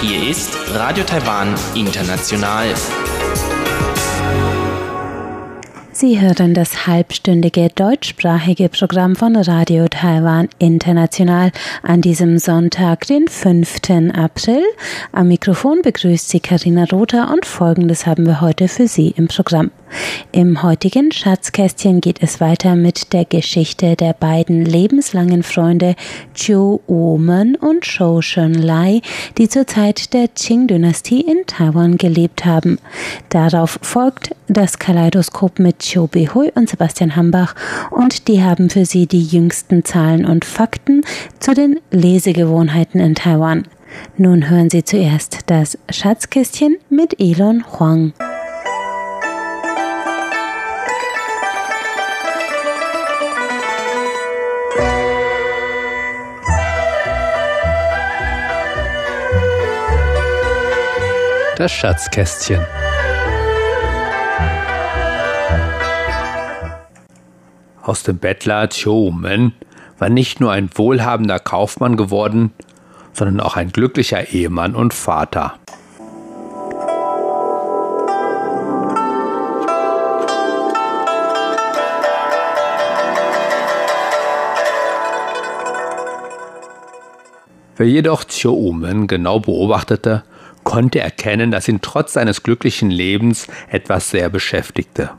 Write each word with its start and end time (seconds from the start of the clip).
Hier 0.00 0.28
ist 0.28 0.50
Radio 0.74 1.04
Taiwan 1.04 1.54
International. 1.76 2.74
Sie 5.92 6.20
hören 6.20 6.54
das 6.54 6.88
halbstündige 6.88 7.68
deutschsprachige 7.72 8.68
Programm 8.68 9.14
von 9.14 9.36
Radio 9.36 9.86
Taiwan 9.86 10.48
International 10.58 11.52
an 11.84 12.00
diesem 12.00 12.38
Sonntag, 12.38 13.06
den 13.06 13.28
5. 13.28 13.78
April. 14.14 14.64
Am 15.12 15.28
Mikrofon 15.28 15.80
begrüßt 15.82 16.28
Sie 16.28 16.40
Karina 16.40 16.86
Rother 16.90 17.30
und 17.32 17.46
Folgendes 17.46 18.04
haben 18.04 18.26
wir 18.26 18.40
heute 18.40 18.66
für 18.66 18.88
Sie 18.88 19.10
im 19.10 19.28
Programm. 19.28 19.70
Im 20.32 20.62
heutigen 20.62 21.12
Schatzkästchen 21.12 22.00
geht 22.00 22.22
es 22.22 22.40
weiter 22.40 22.74
mit 22.74 23.12
der 23.12 23.24
Geschichte 23.24 23.96
der 23.96 24.12
beiden 24.12 24.64
lebenslangen 24.64 25.42
Freunde 25.42 25.94
Chiu 26.34 26.80
Wu-men 26.86 27.54
und 27.56 27.86
Shou 27.86 28.20
Shen-lai, 28.20 29.00
die 29.38 29.48
zur 29.48 29.66
Zeit 29.66 30.12
der 30.12 30.28
Qing-Dynastie 30.28 31.20
in 31.20 31.46
Taiwan 31.46 31.96
gelebt 31.96 32.44
haben. 32.44 32.78
Darauf 33.28 33.78
folgt 33.82 34.34
das 34.48 34.78
Kaleidoskop 34.78 35.58
mit 35.58 35.80
Chiu 35.80 36.06
Behui 36.06 36.50
und 36.54 36.68
Sebastian 36.68 37.16
Hambach 37.16 37.54
und 37.90 38.28
die 38.28 38.42
haben 38.42 38.70
für 38.70 38.84
Sie 38.84 39.06
die 39.06 39.22
jüngsten 39.22 39.84
Zahlen 39.84 40.24
und 40.24 40.44
Fakten 40.44 41.02
zu 41.38 41.54
den 41.54 41.80
Lesegewohnheiten 41.90 43.00
in 43.00 43.14
Taiwan. 43.14 43.64
Nun 44.16 44.50
hören 44.50 44.70
Sie 44.70 44.84
zuerst 44.84 45.40
das 45.46 45.78
Schatzkästchen 45.88 46.76
mit 46.90 47.20
Elon 47.20 47.64
Huang. 47.78 48.12
Das 61.56 61.70
Schatzkästchen. 61.70 62.66
Aus 67.80 68.02
dem 68.02 68.18
Bettler 68.18 68.68
Choumen 68.68 69.52
war 69.98 70.08
nicht 70.08 70.40
nur 70.40 70.50
ein 70.50 70.68
wohlhabender 70.74 71.38
Kaufmann 71.38 71.96
geworden, 71.96 72.52
sondern 73.12 73.38
auch 73.38 73.56
ein 73.56 73.70
glücklicher 73.70 74.32
Ehemann 74.32 74.74
und 74.74 74.94
Vater. 74.94 75.54
Wer 87.76 87.86
jedoch 87.86 88.24
Choumen 88.24 89.06
genau 89.06 89.38
beobachtete, 89.38 90.24
konnte 90.74 90.98
erkennen, 90.98 91.52
dass 91.52 91.68
ihn 91.68 91.82
trotz 91.82 92.14
seines 92.14 92.42
glücklichen 92.42 92.90
Lebens 92.90 93.46
etwas 93.70 94.10
sehr 94.10 94.28
beschäftigte. 94.28 95.10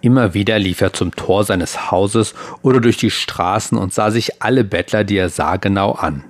Immer 0.00 0.32
wieder 0.32 0.58
lief 0.58 0.80
er 0.80 0.94
zum 0.94 1.14
Tor 1.14 1.44
seines 1.44 1.90
Hauses 1.90 2.32
oder 2.62 2.80
durch 2.80 2.96
die 2.96 3.10
Straßen 3.10 3.76
und 3.76 3.92
sah 3.92 4.10
sich 4.10 4.42
alle 4.42 4.64
Bettler, 4.64 5.04
die 5.04 5.18
er 5.18 5.28
sah, 5.28 5.58
genau 5.58 5.92
an. 5.92 6.24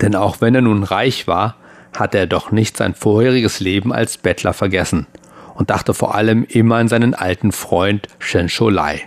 Denn 0.00 0.14
auch 0.14 0.40
wenn 0.40 0.54
er 0.54 0.60
nun 0.60 0.84
reich 0.84 1.26
war, 1.26 1.56
hatte 1.92 2.18
er 2.18 2.28
doch 2.28 2.52
nicht 2.52 2.76
sein 2.76 2.94
vorheriges 2.94 3.58
Leben 3.58 3.92
als 3.92 4.18
Bettler 4.18 4.52
vergessen 4.52 5.08
und 5.56 5.70
dachte 5.70 5.92
vor 5.92 6.14
allem 6.14 6.44
immer 6.48 6.76
an 6.76 6.86
seinen 6.86 7.14
alten 7.14 7.50
Freund 7.50 8.06
Shen 8.20 8.48
Sholai. 8.48 9.00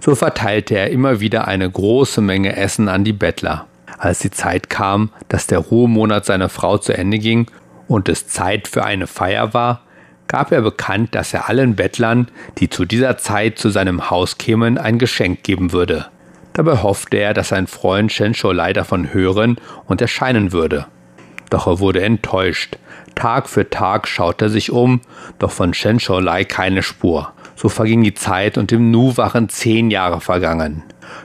So 0.00 0.14
verteilte 0.14 0.76
er 0.76 0.88
immer 0.88 1.20
wieder 1.20 1.46
eine 1.46 1.70
große 1.70 2.22
Menge 2.22 2.56
Essen 2.56 2.88
an 2.88 3.04
die 3.04 3.12
Bettler. 3.12 3.66
Als 3.98 4.20
die 4.20 4.30
Zeit 4.30 4.70
kam, 4.70 5.10
dass 5.28 5.46
der 5.46 5.58
Ruhemonat 5.58 6.24
seiner 6.24 6.48
Frau 6.48 6.78
zu 6.78 6.96
Ende 6.96 7.18
ging 7.18 7.48
und 7.88 8.08
es 8.08 8.28
Zeit 8.28 8.68
für 8.68 8.84
eine 8.84 9.06
Feier 9.06 9.54
war, 9.54 9.82
gab 10.28 10.52
er 10.52 10.60
bekannt, 10.60 11.14
dass 11.14 11.34
er 11.34 11.48
allen 11.48 11.74
Bettlern, 11.74 12.28
die 12.58 12.68
zu 12.68 12.84
dieser 12.84 13.16
Zeit 13.16 13.58
zu 13.58 13.70
seinem 13.70 14.10
Haus 14.10 14.38
kämen, 14.38 14.78
ein 14.78 14.98
Geschenk 14.98 15.42
geben 15.42 15.72
würde. 15.72 16.06
Dabei 16.52 16.82
hoffte 16.82 17.16
er, 17.16 17.34
dass 17.34 17.48
sein 17.48 17.66
Freund 17.66 18.12
Shen 18.12 18.34
Shenshou 18.34 18.52
davon 18.72 19.12
hören 19.12 19.56
und 19.86 20.00
erscheinen 20.00 20.52
würde. 20.52 20.86
Doch 21.50 21.66
er 21.66 21.80
wurde 21.80 22.02
enttäuscht. 22.02 22.76
Tag 23.14 23.48
für 23.48 23.70
Tag 23.70 24.06
schaute 24.06 24.46
er 24.46 24.48
sich 24.50 24.70
um, 24.70 25.00
doch 25.38 25.50
von 25.50 25.72
Shen 25.72 25.98
Shenzhou 25.98 26.44
keine 26.46 26.82
Spur. 26.82 27.32
So 27.56 27.68
verging 27.68 28.04
die 28.04 28.14
Zeit 28.14 28.58
und 28.58 28.70
im 28.70 28.90
Nu 28.90 29.16
waren 29.16 29.48
zehn 29.48 29.90
Jahre 29.90 30.20
vergangen. 30.20 30.84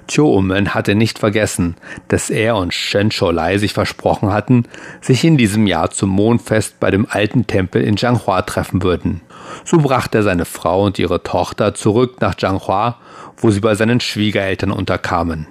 Choumen 0.09 0.73
hatte 0.73 0.95
nicht 0.95 1.19
vergessen, 1.19 1.75
dass 2.07 2.29
er 2.29 2.55
und 2.55 2.73
Shen 2.73 3.11
Shenshou 3.11 3.57
sich 3.57 3.73
versprochen 3.73 4.31
hatten, 4.31 4.65
sich 5.01 5.23
in 5.23 5.37
diesem 5.37 5.67
Jahr 5.67 5.91
zum 5.91 6.09
Mondfest 6.09 6.79
bei 6.79 6.91
dem 6.91 7.07
alten 7.09 7.47
Tempel 7.47 7.83
in 7.83 7.97
Zhanghua 7.97 8.41
treffen 8.43 8.83
würden. 8.83 9.21
So 9.65 9.77
brachte 9.77 10.19
er 10.19 10.23
seine 10.23 10.45
Frau 10.45 10.83
und 10.85 10.99
ihre 10.99 11.23
Tochter 11.23 11.73
zurück 11.73 12.21
nach 12.21 12.35
Zhanghua, 12.35 12.97
wo 13.37 13.51
sie 13.51 13.59
bei 13.59 13.75
seinen 13.75 13.99
Schwiegereltern 13.99 14.71
unterkamen. 14.71 15.47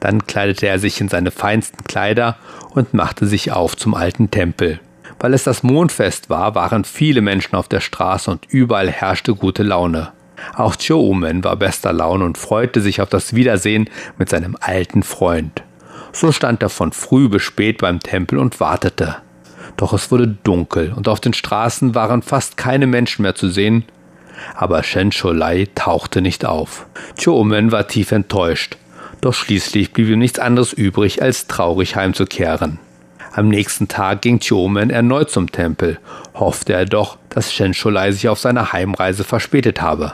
Dann 0.00 0.26
kleidete 0.26 0.66
er 0.66 0.78
sich 0.78 1.00
in 1.00 1.08
seine 1.08 1.30
feinsten 1.30 1.84
Kleider 1.84 2.36
und 2.70 2.94
machte 2.94 3.26
sich 3.26 3.52
auf 3.52 3.76
zum 3.76 3.94
alten 3.94 4.30
Tempel. 4.30 4.80
Weil 5.18 5.32
es 5.32 5.44
das 5.44 5.62
Mondfest 5.62 6.28
war, 6.28 6.54
waren 6.54 6.84
viele 6.84 7.22
Menschen 7.22 7.54
auf 7.54 7.68
der 7.68 7.80
Straße 7.80 8.30
und 8.30 8.46
überall 8.50 8.90
herrschte 8.90 9.34
gute 9.34 9.62
Laune. 9.62 10.12
Auch 10.54 10.76
Choumen 10.76 11.44
war 11.44 11.56
bester 11.56 11.92
Laune 11.92 12.24
und 12.24 12.38
freute 12.38 12.80
sich 12.80 13.00
auf 13.00 13.08
das 13.08 13.34
Wiedersehen 13.34 13.88
mit 14.18 14.28
seinem 14.28 14.56
alten 14.60 15.02
Freund. 15.02 15.62
So 16.12 16.32
stand 16.32 16.62
er 16.62 16.68
von 16.68 16.92
früh 16.92 17.28
bis 17.28 17.42
spät 17.42 17.78
beim 17.78 18.00
Tempel 18.00 18.38
und 18.38 18.60
wartete. 18.60 19.16
Doch 19.76 19.92
es 19.92 20.10
wurde 20.10 20.28
dunkel 20.44 20.92
und 20.94 21.08
auf 21.08 21.20
den 21.20 21.34
Straßen 21.34 21.94
waren 21.94 22.22
fast 22.22 22.56
keine 22.56 22.86
Menschen 22.86 23.22
mehr 23.22 23.34
zu 23.34 23.48
sehen. 23.48 23.84
Aber 24.54 24.82
Shen 24.82 25.12
Sholai 25.12 25.68
tauchte 25.74 26.20
nicht 26.20 26.44
auf. 26.44 26.86
Choumen 27.22 27.72
war 27.72 27.88
tief 27.88 28.12
enttäuscht. 28.12 28.76
Doch 29.20 29.34
schließlich 29.34 29.92
blieb 29.92 30.08
ihm 30.08 30.18
nichts 30.18 30.38
anderes 30.38 30.72
übrig, 30.72 31.22
als 31.22 31.46
traurig 31.46 31.96
heimzukehren. 31.96 32.78
Am 33.32 33.48
nächsten 33.48 33.88
Tag 33.88 34.22
ging 34.22 34.38
Chiomen 34.38 34.90
erneut 34.90 35.28
zum 35.28 35.50
Tempel, 35.50 35.98
hoffte 36.34 36.72
er 36.72 36.84
doch, 36.84 37.18
dass 37.30 37.52
Shen 37.52 37.74
Sholai 37.74 38.12
sich 38.12 38.28
auf 38.28 38.38
seiner 38.38 38.72
Heimreise 38.72 39.24
verspätet 39.24 39.82
habe. 39.82 40.12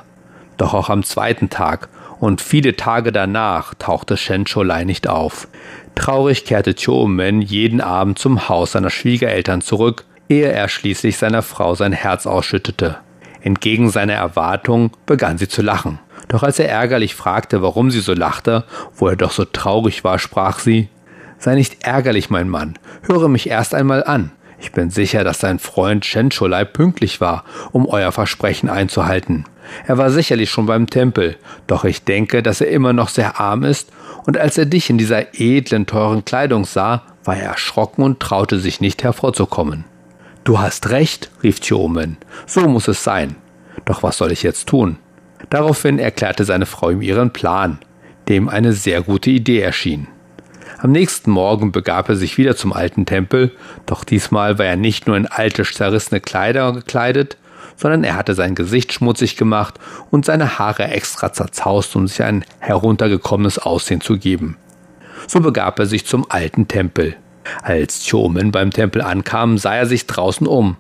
Doch 0.61 0.75
auch 0.75 0.91
am 0.91 1.05
zweiten 1.05 1.49
Tag 1.49 1.89
und 2.19 2.43
viele 2.43 2.77
Tage 2.77 3.13
danach 3.13 3.73
tauchte 3.79 4.19
Shen 4.19 4.47
Sholai 4.47 4.85
nicht 4.85 5.09
auf. 5.09 5.49
Traurig 5.95 6.45
kehrte 6.45 6.75
Men 7.07 7.41
jeden 7.41 7.81
Abend 7.81 8.19
zum 8.19 8.47
Haus 8.51 8.73
seiner 8.73 8.91
Schwiegereltern 8.91 9.63
zurück, 9.63 10.05
ehe 10.29 10.53
er 10.53 10.69
schließlich 10.69 11.17
seiner 11.17 11.41
Frau 11.41 11.75
sein 11.75 11.95
Herz 11.95 12.27
ausschüttete. 12.27 12.99
Entgegen 13.41 13.89
seiner 13.89 14.13
Erwartung 14.13 14.91
begann 15.07 15.39
sie 15.39 15.49
zu 15.49 15.63
lachen. 15.63 15.99
Doch 16.29 16.43
als 16.43 16.59
er 16.59 16.69
ärgerlich 16.69 17.15
fragte, 17.15 17.63
warum 17.63 17.91
sie 17.91 18.01
so 18.01 18.13
lachte, 18.13 18.65
wo 18.95 19.09
er 19.09 19.17
doch 19.17 19.31
so 19.31 19.47
traurig 19.47 20.05
war, 20.05 20.19
sprach 20.19 20.59
sie 20.59 20.91
Sei 21.39 21.55
nicht 21.55 21.87
ärgerlich, 21.87 22.29
mein 22.29 22.51
Mann, 22.51 22.79
höre 23.05 23.29
mich 23.29 23.49
erst 23.49 23.75
einmal 23.75 24.05
an. 24.05 24.31
Ich 24.61 24.73
bin 24.73 24.91
sicher, 24.91 25.25
dass 25.25 25.39
dein 25.39 25.59
Freund 25.59 26.05
Schencholai 26.05 26.65
pünktlich 26.65 27.21
war, 27.21 27.45
um 27.73 27.87
euer 27.87 28.13
Versprechen 28.13 28.69
einzuhalten. 28.69 29.47
Er 29.87 29.97
war 29.99 30.11
sicherlich 30.11 30.51
schon 30.51 30.67
beim 30.67 30.87
Tempel, 30.89 31.37
doch 31.67 31.85
ich 31.85 32.05
denke, 32.05 32.43
dass 32.43 32.61
er 32.61 32.69
immer 32.69 32.93
noch 32.93 33.09
sehr 33.09 33.41
arm 33.41 33.65
ist, 33.65 33.91
und 34.27 34.37
als 34.37 34.59
er 34.59 34.67
dich 34.67 34.91
in 34.91 34.99
dieser 34.99 35.35
edlen, 35.35 35.87
teuren 35.87 36.25
Kleidung 36.25 36.65
sah, 36.65 37.03
war 37.25 37.37
er 37.37 37.51
erschrocken 37.51 38.03
und 38.03 38.21
traute 38.21 38.59
sich 38.59 38.81
nicht 38.81 39.03
hervorzukommen. 39.03 39.85
Du 40.45 40.59
hast 40.59 40.91
recht, 40.91 41.31
rief 41.43 41.61
Chiomen, 41.61 42.19
so 42.47 42.69
muss 42.69 42.89
es 42.89 43.03
sein. 43.03 43.37
Doch 43.85 44.03
was 44.03 44.19
soll 44.19 44.33
ich 44.33 44.43
jetzt 44.43 44.69
tun? 44.69 44.97
Daraufhin 45.49 45.99
erklärte 45.99 46.45
seine 46.45 46.67
Frau 46.67 46.91
ihm 46.91 47.01
ihren 47.01 47.33
Plan, 47.33 47.79
dem 48.29 48.49
eine 48.49 48.73
sehr 48.73 49.01
gute 49.03 49.31
Idee 49.31 49.61
erschien. 49.61 50.07
Am 50.83 50.93
nächsten 50.93 51.31
Morgen 51.31 51.73
begab 51.73 52.09
er 52.09 52.17
sich 52.17 52.39
wieder 52.39 52.57
zum 52.57 52.73
alten 52.73 53.05
Tempel, 53.05 53.53
doch 53.85 54.03
diesmal 54.03 54.59
war 54.59 54.65
er 54.65 54.77
nicht 54.77 55.07
nur 55.07 55.15
in 55.15 55.27
alte, 55.27 55.63
zerrissene 55.63 56.21
Kleider 56.21 56.73
gekleidet, 56.73 57.37
sondern 57.77 58.03
er 58.03 58.17
hatte 58.17 58.35
sein 58.35 58.55
Gesicht 58.55 58.95
schmutzig 58.95 59.37
gemacht 59.37 59.75
und 60.11 60.25
seine 60.25 60.59
Haare 60.59 60.85
extra 60.85 61.35
zerzaust, 61.35 61.95
um 61.97 62.09
sich 62.09 62.23
ein 62.23 62.47
heruntergekommenes 62.61 63.59
Aussehen 63.59 64.01
zu 64.01 64.17
geben. 64.17 64.57
So 65.27 65.41
begab 65.41 65.79
er 65.79 65.85
sich 65.85 66.07
zum 66.07 66.25
alten 66.31 66.67
Tempel. 66.67 67.15
Als 67.63 68.09
Chomen 68.09 68.51
beim 68.51 68.71
Tempel 68.71 69.03
ankam, 69.03 69.59
sah 69.59 69.75
er 69.75 69.87
sich 69.87 70.07
draußen 70.07 70.47
um, 70.47 70.77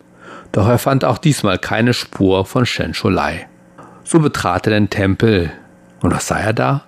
doch 0.52 0.66
er 0.66 0.78
fand 0.78 1.04
auch 1.04 1.18
diesmal 1.18 1.58
keine 1.58 1.92
Spur 1.92 2.46
von 2.46 2.64
Shen 2.64 2.94
Sholai. 2.94 3.48
So 4.04 4.18
betrat 4.20 4.66
er 4.66 4.72
den 4.72 4.88
Tempel, 4.88 5.52
und 6.00 6.10
was 6.10 6.26
sah 6.26 6.38
er 6.38 6.54
da? 6.54 6.84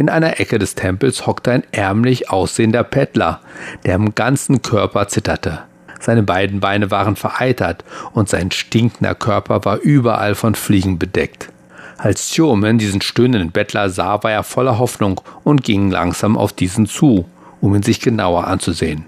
In 0.00 0.08
einer 0.08 0.40
Ecke 0.40 0.58
des 0.58 0.76
Tempels 0.76 1.26
hockte 1.26 1.50
ein 1.50 1.62
ärmlich 1.72 2.30
aussehender 2.30 2.84
Bettler, 2.84 3.40
der 3.84 3.96
im 3.96 4.14
ganzen 4.14 4.62
Körper 4.62 5.08
zitterte. 5.08 5.58
Seine 6.00 6.22
beiden 6.22 6.60
Beine 6.60 6.90
waren 6.90 7.16
vereitert 7.16 7.84
und 8.14 8.26
sein 8.26 8.50
stinkender 8.50 9.14
Körper 9.14 9.62
war 9.66 9.76
überall 9.76 10.34
von 10.34 10.54
Fliegen 10.54 10.98
bedeckt. 10.98 11.52
Als 11.98 12.30
Chiomen 12.30 12.78
diesen 12.78 13.02
stöhnenden 13.02 13.50
Bettler 13.50 13.90
sah, 13.90 14.22
war 14.22 14.32
er 14.32 14.42
voller 14.42 14.78
Hoffnung 14.78 15.20
und 15.44 15.64
ging 15.64 15.90
langsam 15.90 16.38
auf 16.38 16.54
diesen 16.54 16.86
zu, 16.86 17.28
um 17.60 17.74
ihn 17.74 17.82
sich 17.82 18.00
genauer 18.00 18.46
anzusehen. 18.46 19.04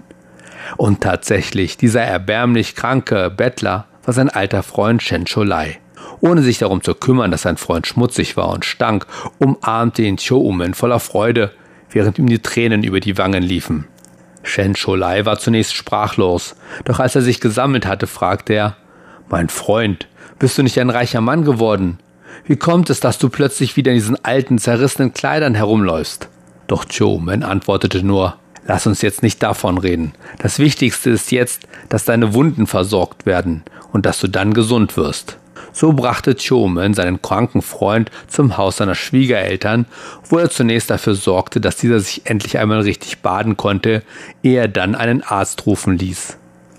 Und 0.77 1.01
tatsächlich, 1.01 1.75
dieser 1.75 2.03
erbärmlich 2.03 2.75
kranke 2.75 3.31
Bettler 3.35 3.87
war 4.05 4.13
sein 4.13 4.29
alter 4.29 4.61
Freund 4.61 5.01
Shen 5.01 5.25
Cholai. 5.25 5.79
Ohne 6.25 6.41
sich 6.41 6.57
darum 6.57 6.81
zu 6.81 6.95
kümmern, 6.95 7.31
dass 7.31 7.41
sein 7.41 7.57
Freund 7.57 7.85
schmutzig 7.85 8.37
war 8.37 8.47
und 8.47 8.63
stank, 8.63 9.05
umarmte 9.39 10.03
ihn 10.03 10.15
Choumen 10.15 10.73
voller 10.73 11.01
Freude, 11.01 11.51
während 11.89 12.17
ihm 12.17 12.27
die 12.27 12.39
Tränen 12.39 12.85
über 12.85 13.01
die 13.01 13.17
Wangen 13.17 13.43
liefen. 13.43 13.89
Shen 14.41 14.73
Cholai 14.73 15.25
war 15.25 15.37
zunächst 15.37 15.75
sprachlos, 15.75 16.55
doch 16.85 17.01
als 17.01 17.15
er 17.15 17.23
sich 17.23 17.41
gesammelt 17.41 17.85
hatte, 17.85 18.07
fragte 18.07 18.53
er, 18.53 18.77
Mein 19.27 19.49
Freund, 19.49 20.07
bist 20.39 20.57
du 20.57 20.63
nicht 20.63 20.79
ein 20.79 20.89
reicher 20.89 21.19
Mann 21.19 21.43
geworden? 21.43 21.99
Wie 22.45 22.55
kommt 22.55 22.89
es, 22.89 23.01
dass 23.01 23.17
du 23.17 23.27
plötzlich 23.27 23.75
wieder 23.75 23.91
in 23.91 23.97
diesen 23.97 24.23
alten, 24.23 24.59
zerrissenen 24.59 25.13
Kleidern 25.13 25.55
herumläufst? 25.55 26.29
Doch 26.67 26.85
Choumen 26.85 27.43
antwortete 27.43 28.01
nur, 28.01 28.37
Lass 28.65 28.87
uns 28.87 29.01
jetzt 29.01 29.23
nicht 29.23 29.43
davon 29.43 29.77
reden. 29.77 30.13
Das 30.39 30.57
Wichtigste 30.57 31.09
ist 31.09 31.33
jetzt, 31.33 31.67
dass 31.89 32.05
deine 32.05 32.33
Wunden 32.33 32.65
versorgt 32.65 33.25
werden 33.25 33.63
und 33.91 34.05
dass 34.05 34.21
du 34.21 34.29
dann 34.29 34.53
gesund 34.53 34.95
wirst. 34.95 35.37
So 35.73 35.91
brachte 35.91 36.35
Chomen 36.35 36.93
seinen 36.93 37.21
kranken 37.21 37.63
Freund 37.63 38.11
zum 38.27 38.57
Haus 38.57 38.77
seiner 38.77 38.95
Schwiegereltern, 38.95 39.85
wo 40.29 40.37
er 40.37 40.49
zunächst 40.49 40.91
dafür 40.91 41.15
sorgte, 41.15 41.59
dass 41.59 41.77
dieser 41.77 41.99
sich 41.99 42.21
endlich 42.25 42.59
einmal 42.59 42.81
richtig 42.81 43.19
baden 43.21 43.57
konnte, 43.57 44.03
ehe 44.43 44.59
er 44.59 44.67
dann 44.67 44.95
einen 44.95 45.23
Arzt 45.23 45.65
rufen 45.65 45.97
ließ. 45.97 46.37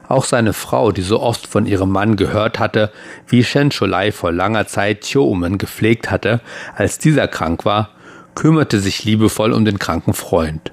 Auch 0.08 0.24
seine 0.24 0.52
Frau, 0.52 0.92
die 0.92 1.02
so 1.02 1.20
oft 1.20 1.46
von 1.46 1.66
ihrem 1.66 1.90
Mann 1.90 2.16
gehört 2.16 2.58
hatte, 2.58 2.92
wie 3.26 3.42
Shen 3.42 3.70
Cholai 3.70 4.12
vor 4.12 4.32
langer 4.32 4.66
Zeit 4.66 5.10
Chomen 5.10 5.58
gepflegt 5.58 6.10
hatte, 6.10 6.40
als 6.76 6.98
dieser 6.98 7.26
krank 7.26 7.64
war, 7.64 7.90
kümmerte 8.34 8.78
sich 8.78 9.04
liebevoll 9.04 9.52
um 9.52 9.64
den 9.64 9.78
kranken 9.78 10.14
Freund. 10.14 10.72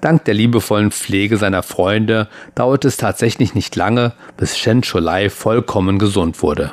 Dank 0.00 0.24
der 0.26 0.34
liebevollen 0.34 0.92
Pflege 0.92 1.36
seiner 1.36 1.62
Freunde 1.62 2.28
dauerte 2.54 2.88
es 2.88 2.96
tatsächlich 2.96 3.54
nicht 3.54 3.74
lange, 3.76 4.12
bis 4.36 4.58
Shen 4.58 4.82
Cholai 4.82 5.30
vollkommen 5.30 5.98
gesund 5.98 6.42
wurde. 6.42 6.72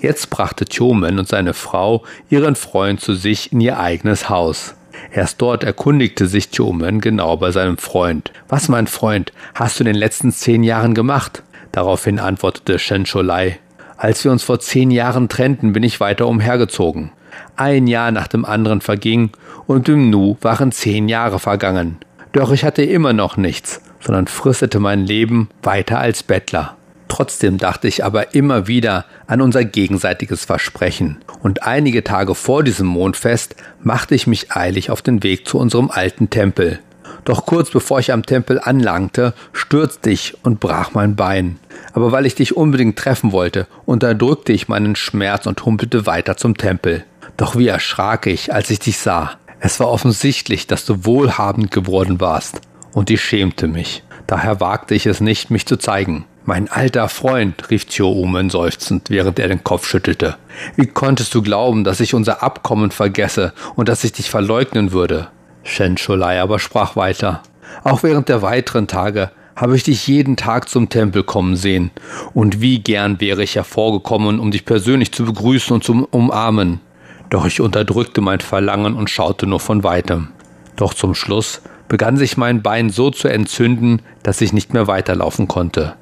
Jetzt 0.00 0.30
brachte 0.30 0.64
Chomen 0.64 1.18
und 1.18 1.28
seine 1.28 1.52
Frau 1.52 2.04
ihren 2.30 2.56
Freund 2.56 3.00
zu 3.00 3.14
sich 3.14 3.52
in 3.52 3.60
ihr 3.60 3.78
eigenes 3.78 4.30
Haus. 4.30 4.74
Erst 5.12 5.40
dort 5.42 5.64
erkundigte 5.64 6.26
sich 6.26 6.50
Chomen 6.50 7.00
genau 7.00 7.36
bei 7.36 7.50
seinem 7.50 7.78
Freund. 7.78 8.32
Was, 8.48 8.68
mein 8.68 8.86
Freund, 8.86 9.32
hast 9.54 9.78
du 9.78 9.84
in 9.84 9.86
den 9.86 9.96
letzten 9.96 10.32
zehn 10.32 10.62
Jahren 10.62 10.94
gemacht? 10.94 11.42
Daraufhin 11.72 12.18
antwortete 12.18 12.78
Shen 12.78 13.04
Cholai. 13.04 13.58
Als 13.96 14.24
wir 14.24 14.32
uns 14.32 14.42
vor 14.42 14.60
zehn 14.60 14.90
Jahren 14.90 15.28
trennten, 15.28 15.72
bin 15.72 15.82
ich 15.82 16.00
weiter 16.00 16.26
umhergezogen. 16.26 17.12
Ein 17.56 17.86
Jahr 17.86 18.10
nach 18.10 18.28
dem 18.28 18.44
anderen 18.44 18.80
verging 18.80 19.30
und 19.66 19.88
im 19.88 20.10
Nu 20.10 20.36
waren 20.40 20.72
zehn 20.72 21.08
Jahre 21.08 21.38
vergangen. 21.38 21.98
Doch 22.32 22.52
ich 22.52 22.64
hatte 22.64 22.82
immer 22.82 23.12
noch 23.12 23.36
nichts, 23.36 23.82
sondern 24.00 24.26
fristete 24.26 24.80
mein 24.80 25.00
Leben 25.00 25.48
weiter 25.62 25.98
als 25.98 26.22
Bettler. 26.22 26.76
Trotzdem 27.10 27.58
dachte 27.58 27.88
ich 27.88 28.04
aber 28.04 28.36
immer 28.36 28.68
wieder 28.68 29.04
an 29.26 29.40
unser 29.40 29.64
gegenseitiges 29.64 30.44
Versprechen, 30.44 31.18
und 31.42 31.64
einige 31.64 32.04
Tage 32.04 32.36
vor 32.36 32.62
diesem 32.62 32.86
Mondfest 32.86 33.56
machte 33.82 34.14
ich 34.14 34.28
mich 34.28 34.52
eilig 34.52 34.92
auf 34.92 35.02
den 35.02 35.24
Weg 35.24 35.46
zu 35.48 35.58
unserem 35.58 35.90
alten 35.90 36.30
Tempel. 36.30 36.78
Doch 37.24 37.46
kurz 37.46 37.68
bevor 37.70 37.98
ich 37.98 38.12
am 38.12 38.24
Tempel 38.24 38.60
anlangte, 38.62 39.34
stürzte 39.52 40.08
ich 40.10 40.36
und 40.44 40.60
brach 40.60 40.92
mein 40.94 41.16
Bein. 41.16 41.58
Aber 41.94 42.12
weil 42.12 42.26
ich 42.26 42.36
dich 42.36 42.56
unbedingt 42.56 42.96
treffen 42.96 43.32
wollte, 43.32 43.66
unterdrückte 43.86 44.52
ich 44.52 44.68
meinen 44.68 44.94
Schmerz 44.94 45.46
und 45.46 45.64
humpelte 45.64 46.06
weiter 46.06 46.36
zum 46.36 46.56
Tempel. 46.56 47.04
Doch 47.36 47.56
wie 47.56 47.66
erschrak 47.66 48.28
ich, 48.28 48.54
als 48.54 48.70
ich 48.70 48.78
dich 48.78 48.98
sah. 48.98 49.32
Es 49.58 49.80
war 49.80 49.88
offensichtlich, 49.88 50.68
dass 50.68 50.84
du 50.84 51.04
wohlhabend 51.04 51.72
geworden 51.72 52.20
warst, 52.20 52.60
und 52.92 53.10
ich 53.10 53.20
schämte 53.20 53.66
mich. 53.66 54.04
Daher 54.28 54.60
wagte 54.60 54.94
ich 54.94 55.06
es 55.06 55.20
nicht, 55.20 55.50
mich 55.50 55.66
zu 55.66 55.76
zeigen. 55.76 56.24
Mein 56.44 56.70
alter 56.70 57.08
Freund, 57.08 57.70
rief 57.70 57.86
Choumen 57.86 58.48
seufzend, 58.48 59.10
während 59.10 59.38
er 59.38 59.48
den 59.48 59.62
Kopf 59.62 59.86
schüttelte. 59.86 60.36
Wie 60.74 60.86
konntest 60.86 61.34
du 61.34 61.42
glauben, 61.42 61.84
dass 61.84 62.00
ich 62.00 62.14
unser 62.14 62.42
Abkommen 62.42 62.90
vergesse 62.90 63.52
und 63.76 63.88
dass 63.88 64.04
ich 64.04 64.12
dich 64.12 64.30
verleugnen 64.30 64.92
würde? 64.92 65.28
Shen 65.62 65.96
Cholai 65.96 66.40
aber 66.40 66.58
sprach 66.58 66.96
weiter. 66.96 67.42
Auch 67.84 68.02
während 68.02 68.28
der 68.30 68.40
weiteren 68.40 68.86
Tage 68.86 69.30
habe 69.54 69.76
ich 69.76 69.82
dich 69.82 70.06
jeden 70.06 70.36
Tag 70.36 70.70
zum 70.70 70.88
Tempel 70.88 71.22
kommen 71.22 71.56
sehen, 71.56 71.90
und 72.32 72.62
wie 72.62 72.78
gern 72.78 73.20
wäre 73.20 73.42
ich 73.42 73.56
hervorgekommen, 73.56 74.40
um 74.40 74.50
dich 74.50 74.64
persönlich 74.64 75.12
zu 75.12 75.26
begrüßen 75.26 75.74
und 75.74 75.84
zu 75.84 76.08
umarmen. 76.10 76.80
Doch 77.28 77.44
ich 77.44 77.60
unterdrückte 77.60 78.22
mein 78.22 78.40
Verlangen 78.40 78.94
und 78.94 79.10
schaute 79.10 79.46
nur 79.46 79.60
von 79.60 79.84
weitem. 79.84 80.28
Doch 80.76 80.94
zum 80.94 81.14
Schluss 81.14 81.60
begann 81.88 82.16
sich 82.16 82.38
mein 82.38 82.62
Bein 82.62 82.88
so 82.88 83.10
zu 83.10 83.28
entzünden, 83.28 84.00
dass 84.22 84.40
ich 84.40 84.54
nicht 84.54 84.72
mehr 84.72 84.86
weiterlaufen 84.86 85.46
konnte. 85.46 85.94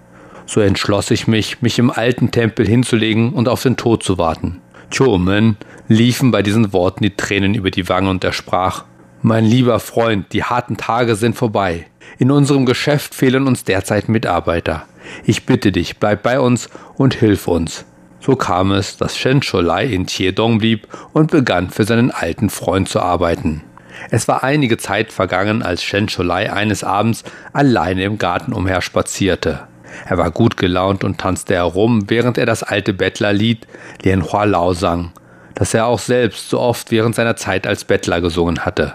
So 0.49 0.63
entschloss 0.63 1.11
ich 1.11 1.27
mich, 1.27 1.61
mich 1.61 1.79
im 1.79 1.91
alten 1.91 2.31
Tempel 2.31 2.67
hinzulegen 2.67 3.35
und 3.35 3.51
auf 3.51 3.63
den 3.63 3.77
Tod 3.77 4.03
zu 4.03 4.17
warten. 4.17 4.63
Chomen 4.91 5.59
liefen 5.89 6.31
bei 6.31 6.43
diesen 6.43 6.73
Worten 6.73 7.03
die 7.03 7.15
Tränen 7.15 7.53
über 7.53 7.71
die 7.71 7.87
Wange 7.91 8.09
und 8.09 8.25
er 8.25 8.33
sprach 8.33 8.85
Mein 9.21 9.45
lieber 9.45 9.79
Freund, 9.79 10.33
die 10.33 10.45
harten 10.45 10.79
Tage 10.79 11.17
sind 11.17 11.37
vorbei. 11.37 11.85
In 12.19 12.31
unserem 12.31 12.65
Geschäft 12.65 13.15
fehlen 13.15 13.47
uns 13.47 13.65
derzeit 13.65 14.09
Mitarbeiter. 14.09 14.87
Ich 15.23 15.45
bitte 15.45 15.71
dich, 15.71 15.99
bleib 15.99 16.23
bei 16.23 16.41
uns 16.41 16.71
und 16.97 17.13
hilf 17.13 17.47
uns. 17.47 17.85
So 18.19 18.35
kam 18.35 18.73
es, 18.73 18.97
dass 18.97 19.19
Shen 19.19 19.43
Cholai 19.43 19.85
in 19.85 20.07
Chiedong 20.07 20.57
blieb 20.57 20.89
und 21.13 21.31
begann 21.31 21.69
für 21.69 21.85
seinen 21.85 22.11
alten 22.11 22.49
Freund 22.49 22.89
zu 22.89 23.01
arbeiten. 23.01 23.65
Es 24.11 24.29
war 24.29 24.43
einige 24.45 24.79
Zeit 24.79 25.13
vergangen, 25.13 25.63
als 25.63 25.83
Shen 25.83 26.07
Cholai 26.07 26.51
eines 26.51 26.85
Abends 26.85 27.23
alleine 27.53 28.05
im 28.05 28.17
Garten 28.17 28.55
umherspazierte. 28.55 29.69
Er 30.07 30.19
war 30.19 30.31
gut 30.31 30.57
gelaunt 30.57 31.05
und 31.05 31.19
tanzte 31.19 31.55
herum, 31.55 32.05
während 32.09 32.39
er 32.39 32.47
das 32.47 32.63
alte 32.63 32.93
Bettlerlied 32.93 33.67
Lian 34.03 34.25
Hua 34.25 34.45
Lao 34.45 34.73
sang, 34.73 35.13
das 35.55 35.75
er 35.75 35.87
auch 35.87 35.99
selbst 35.99 36.51
so 36.51 36.61
oft 36.61 36.91
während 36.91 37.15
seiner 37.15 37.37
Zeit 37.37 37.67
als 37.67 37.85
Bettler 37.85 38.21
gesungen 38.21 38.65
hatte. 38.65 38.95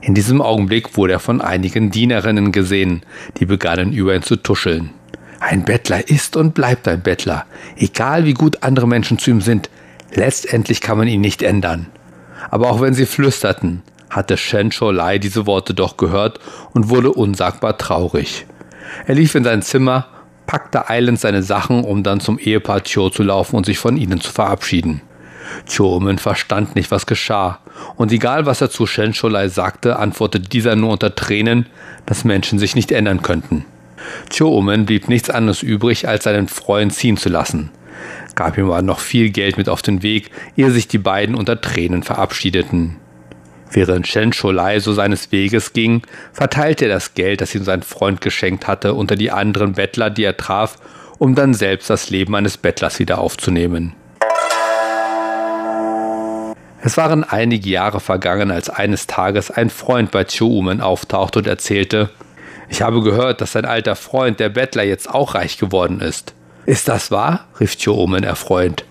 In 0.00 0.14
diesem 0.14 0.40
Augenblick 0.40 0.96
wurde 0.96 1.14
er 1.14 1.18
von 1.18 1.40
einigen 1.40 1.90
Dienerinnen 1.90 2.52
gesehen, 2.52 3.02
die 3.38 3.46
begannen 3.46 3.92
über 3.92 4.14
ihn 4.14 4.22
zu 4.22 4.36
tuscheln. 4.36 4.90
Ein 5.40 5.64
Bettler 5.64 6.08
ist 6.08 6.36
und 6.36 6.54
bleibt 6.54 6.88
ein 6.88 7.02
Bettler, 7.02 7.46
egal 7.76 8.24
wie 8.24 8.34
gut 8.34 8.62
andere 8.62 8.88
Menschen 8.88 9.18
zu 9.18 9.30
ihm 9.30 9.40
sind. 9.40 9.70
Letztendlich 10.14 10.80
kann 10.80 10.98
man 10.98 11.08
ihn 11.08 11.20
nicht 11.20 11.42
ändern. 11.42 11.86
Aber 12.50 12.70
auch 12.70 12.80
wenn 12.80 12.94
sie 12.94 13.06
flüsterten, 13.06 13.82
hatte 14.10 14.36
Shen 14.36 14.70
Lai 14.80 15.18
diese 15.18 15.46
Worte 15.46 15.74
doch 15.74 15.96
gehört 15.96 16.40
und 16.72 16.88
wurde 16.88 17.12
unsagbar 17.12 17.76
traurig. 17.78 18.46
Er 19.06 19.14
lief 19.14 19.34
in 19.34 19.44
sein 19.44 19.62
Zimmer, 19.62 20.06
packte 20.48 20.88
eilend 20.88 21.20
seine 21.20 21.44
Sachen, 21.44 21.84
um 21.84 22.02
dann 22.02 22.18
zum 22.18 22.38
Ehepaar 22.38 22.82
Cho 22.82 23.10
zu 23.10 23.22
laufen 23.22 23.54
und 23.54 23.66
sich 23.66 23.78
von 23.78 23.96
ihnen 23.96 24.20
zu 24.20 24.32
verabschieden. 24.32 25.02
Chomen 25.66 26.18
verstand 26.18 26.74
nicht, 26.74 26.90
was 26.90 27.06
geschah, 27.06 27.60
und 27.96 28.10
egal 28.10 28.46
was 28.46 28.60
er 28.60 28.70
zu 28.70 28.86
Shen 28.86 29.14
Lai 29.22 29.48
sagte, 29.48 29.98
antwortete 29.98 30.48
dieser 30.48 30.74
nur 30.74 30.92
unter 30.92 31.14
Tränen, 31.14 31.66
dass 32.06 32.24
Menschen 32.24 32.58
sich 32.58 32.74
nicht 32.74 32.90
ändern 32.90 33.22
könnten. 33.22 33.66
Choomen 34.36 34.86
blieb 34.86 35.08
nichts 35.08 35.30
anderes 35.30 35.62
übrig, 35.62 36.08
als 36.08 36.24
seinen 36.24 36.48
Freund 36.48 36.94
ziehen 36.94 37.18
zu 37.18 37.28
lassen, 37.28 37.70
gab 38.34 38.56
ihm 38.56 38.66
aber 38.66 38.82
noch 38.82 39.00
viel 39.00 39.30
Geld 39.30 39.58
mit 39.58 39.68
auf 39.68 39.82
den 39.82 40.02
Weg, 40.02 40.30
ehe 40.56 40.70
sich 40.70 40.88
die 40.88 40.98
beiden 40.98 41.34
unter 41.34 41.60
Tränen 41.60 42.02
verabschiedeten. 42.02 42.96
Während 43.70 44.06
Shen 44.06 44.32
Cholai 44.32 44.80
so 44.80 44.92
seines 44.92 45.30
Weges 45.30 45.72
ging, 45.72 46.02
verteilte 46.32 46.86
er 46.86 46.94
das 46.94 47.14
Geld, 47.14 47.40
das 47.40 47.54
ihm 47.54 47.64
sein 47.64 47.82
Freund 47.82 48.20
geschenkt 48.20 48.66
hatte, 48.66 48.94
unter 48.94 49.16
die 49.16 49.30
anderen 49.30 49.74
Bettler, 49.74 50.10
die 50.10 50.24
er 50.24 50.36
traf, 50.36 50.76
um 51.18 51.34
dann 51.34 51.52
selbst 51.54 51.90
das 51.90 52.10
Leben 52.10 52.34
eines 52.34 52.56
Bettlers 52.56 52.98
wieder 52.98 53.18
aufzunehmen. 53.18 53.94
Es 56.80 56.96
waren 56.96 57.24
einige 57.24 57.68
Jahre 57.68 58.00
vergangen, 58.00 58.50
als 58.50 58.70
eines 58.70 59.06
Tages 59.06 59.50
ein 59.50 59.68
Freund 59.68 60.10
bei 60.10 60.24
Choumen 60.24 60.80
auftauchte 60.80 61.40
und 61.40 61.46
erzählte, 61.46 62.10
ich 62.70 62.82
habe 62.82 63.02
gehört, 63.02 63.40
dass 63.40 63.52
sein 63.52 63.64
alter 63.64 63.96
Freund, 63.96 64.40
der 64.40 64.50
Bettler, 64.50 64.84
jetzt 64.84 65.12
auch 65.12 65.34
reich 65.34 65.58
geworden 65.58 66.00
ist. 66.00 66.34
Ist 66.66 66.88
das 66.88 67.10
wahr? 67.10 67.46
rief 67.58 67.76
Choomen 67.82 68.24
erfreut. 68.24 68.84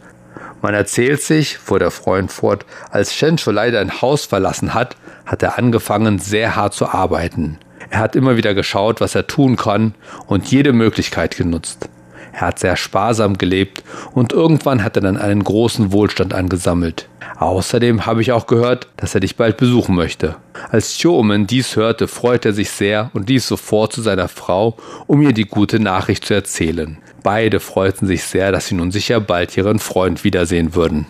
Man 0.61 0.73
erzählt 0.73 1.21
sich, 1.21 1.57
fuhr 1.57 1.79
der 1.79 1.91
Freund 1.91 2.31
fort, 2.31 2.65
als 2.89 3.13
Shensho 3.13 3.51
leider 3.51 3.79
ein 3.79 4.01
Haus 4.01 4.25
verlassen 4.25 4.73
hat, 4.73 4.95
hat 5.25 5.43
er 5.43 5.57
angefangen, 5.57 6.19
sehr 6.19 6.55
hart 6.55 6.73
zu 6.73 6.87
arbeiten. 6.87 7.59
Er 7.89 7.99
hat 7.99 8.15
immer 8.15 8.37
wieder 8.37 8.53
geschaut, 8.53 8.99
was 8.99 9.15
er 9.15 9.27
tun 9.27 9.55
kann 9.55 9.93
und 10.25 10.49
jede 10.51 10.73
Möglichkeit 10.73 11.37
genutzt. 11.37 11.89
Er 12.33 12.41
hat 12.41 12.59
sehr 12.59 12.75
sparsam 12.75 13.37
gelebt 13.37 13.83
und 14.13 14.31
irgendwann 14.31 14.83
hat 14.83 14.95
er 14.95 15.01
dann 15.01 15.17
einen 15.17 15.43
großen 15.43 15.91
Wohlstand 15.91 16.35
angesammelt. 16.35 17.09
Außerdem 17.39 18.05
habe 18.05 18.21
ich 18.21 18.31
auch 18.31 18.45
gehört, 18.45 18.89
dass 18.97 19.15
er 19.15 19.21
dich 19.21 19.37
bald 19.37 19.57
besuchen 19.57 19.95
möchte. 19.95 20.35
Als 20.69 20.99
Choomen 21.01 21.47
dies 21.47 21.75
hörte, 21.75 22.07
freute 22.07 22.49
er 22.49 22.53
sich 22.53 22.69
sehr 22.69 23.09
und 23.13 23.29
lief 23.29 23.43
sofort 23.43 23.93
zu 23.93 24.01
seiner 24.01 24.27
Frau, 24.27 24.77
um 25.07 25.21
ihr 25.21 25.33
die 25.33 25.45
gute 25.45 25.79
Nachricht 25.79 26.25
zu 26.25 26.33
erzählen 26.35 26.99
beide 27.27 27.59
freuten 27.59 28.07
sich 28.07 28.23
sehr, 28.23 28.53
dass 28.53 28.67
sie 28.67 28.75
nun 28.75 28.89
sicher 28.89 29.19
bald 29.19 29.57
ihren 29.57 29.79
Freund 29.79 30.23
wiedersehen 30.23 30.75
würden. 30.75 31.05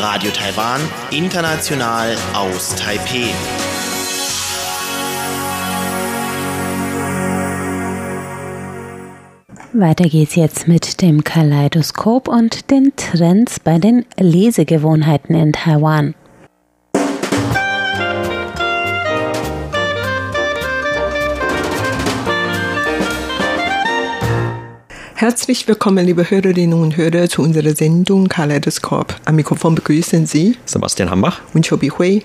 Radio 0.00 0.30
Taiwan, 0.32 0.80
international 1.12 2.16
aus 2.34 2.74
Taipei. 2.74 3.28
Weiter 9.72 10.08
geht's 10.08 10.34
jetzt 10.34 10.66
mit 10.66 11.00
dem 11.02 11.22
Kaleidoskop 11.22 12.26
und 12.26 12.72
den 12.72 12.94
Trends 12.96 13.60
bei 13.60 13.78
den 13.78 14.04
Lesegewohnheiten 14.18 15.36
in 15.36 15.52
Taiwan. 15.52 16.16
Herzlich 25.20 25.68
willkommen, 25.68 26.06
liebe 26.06 26.30
Hörerinnen 26.30 26.80
und 26.80 26.96
Hörer, 26.96 27.28
zu 27.28 27.42
unserer 27.42 27.76
Sendung 27.76 28.28
Kaleidoskop. 28.28 29.16
Am 29.26 29.36
Mikrofon 29.36 29.74
begrüßen 29.74 30.24
Sie 30.24 30.56
Sebastian 30.64 31.10
Hambach 31.10 31.42
und 31.52 31.68
Chobi 31.68 31.90
Hui. 31.90 32.22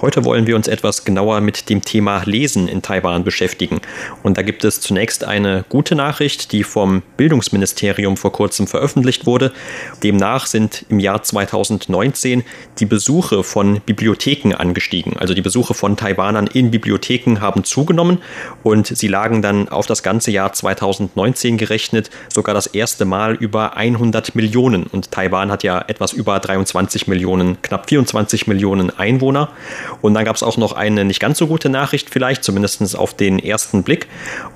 Heute 0.00 0.24
wollen 0.24 0.46
wir 0.46 0.56
uns 0.56 0.66
etwas 0.66 1.04
genauer 1.04 1.42
mit 1.42 1.68
dem 1.68 1.82
Thema 1.82 2.22
Lesen 2.24 2.66
in 2.66 2.80
Taiwan 2.80 3.22
beschäftigen. 3.22 3.82
Und 4.22 4.38
da 4.38 4.42
gibt 4.42 4.64
es 4.64 4.80
zunächst 4.80 5.24
eine 5.24 5.66
gute 5.68 5.94
Nachricht, 5.94 6.52
die 6.52 6.64
vom 6.64 7.02
Bildungsministerium 7.18 8.16
vor 8.16 8.32
kurzem 8.32 8.66
veröffentlicht 8.66 9.26
wurde. 9.26 9.52
Demnach 10.02 10.46
sind 10.46 10.86
im 10.88 11.00
Jahr 11.00 11.22
2019 11.22 12.44
die 12.78 12.86
Besuche 12.86 13.44
von 13.44 13.82
Bibliotheken 13.84 14.54
angestiegen. 14.54 15.18
Also 15.18 15.34
die 15.34 15.42
Besuche 15.42 15.74
von 15.74 15.98
Taiwanern 15.98 16.46
in 16.46 16.70
Bibliotheken 16.70 17.40
haben 17.40 17.64
zugenommen 17.64 18.22
und 18.62 18.86
sie 18.86 19.08
lagen 19.08 19.42
dann 19.42 19.68
auf 19.68 19.84
das 19.84 20.02
ganze 20.02 20.30
Jahr 20.30 20.54
2019 20.54 21.58
gerechnet 21.58 22.08
sogar 22.38 22.54
das 22.54 22.68
erste 22.68 23.04
Mal 23.04 23.34
über 23.34 23.76
100 23.76 24.36
Millionen. 24.36 24.84
Und 24.84 25.10
Taiwan 25.10 25.50
hat 25.50 25.64
ja 25.64 25.84
etwas 25.88 26.12
über 26.12 26.38
23 26.38 27.08
Millionen, 27.08 27.60
knapp 27.62 27.88
24 27.88 28.46
Millionen 28.46 28.96
Einwohner. 28.96 29.48
Und 30.02 30.14
dann 30.14 30.24
gab 30.24 30.36
es 30.36 30.44
auch 30.44 30.56
noch 30.56 30.72
eine 30.72 31.04
nicht 31.04 31.18
ganz 31.18 31.38
so 31.38 31.48
gute 31.48 31.68
Nachricht 31.68 32.10
vielleicht, 32.10 32.44
zumindest 32.44 32.96
auf 32.96 33.12
den 33.12 33.40
ersten 33.40 33.82
Blick. 33.82 34.06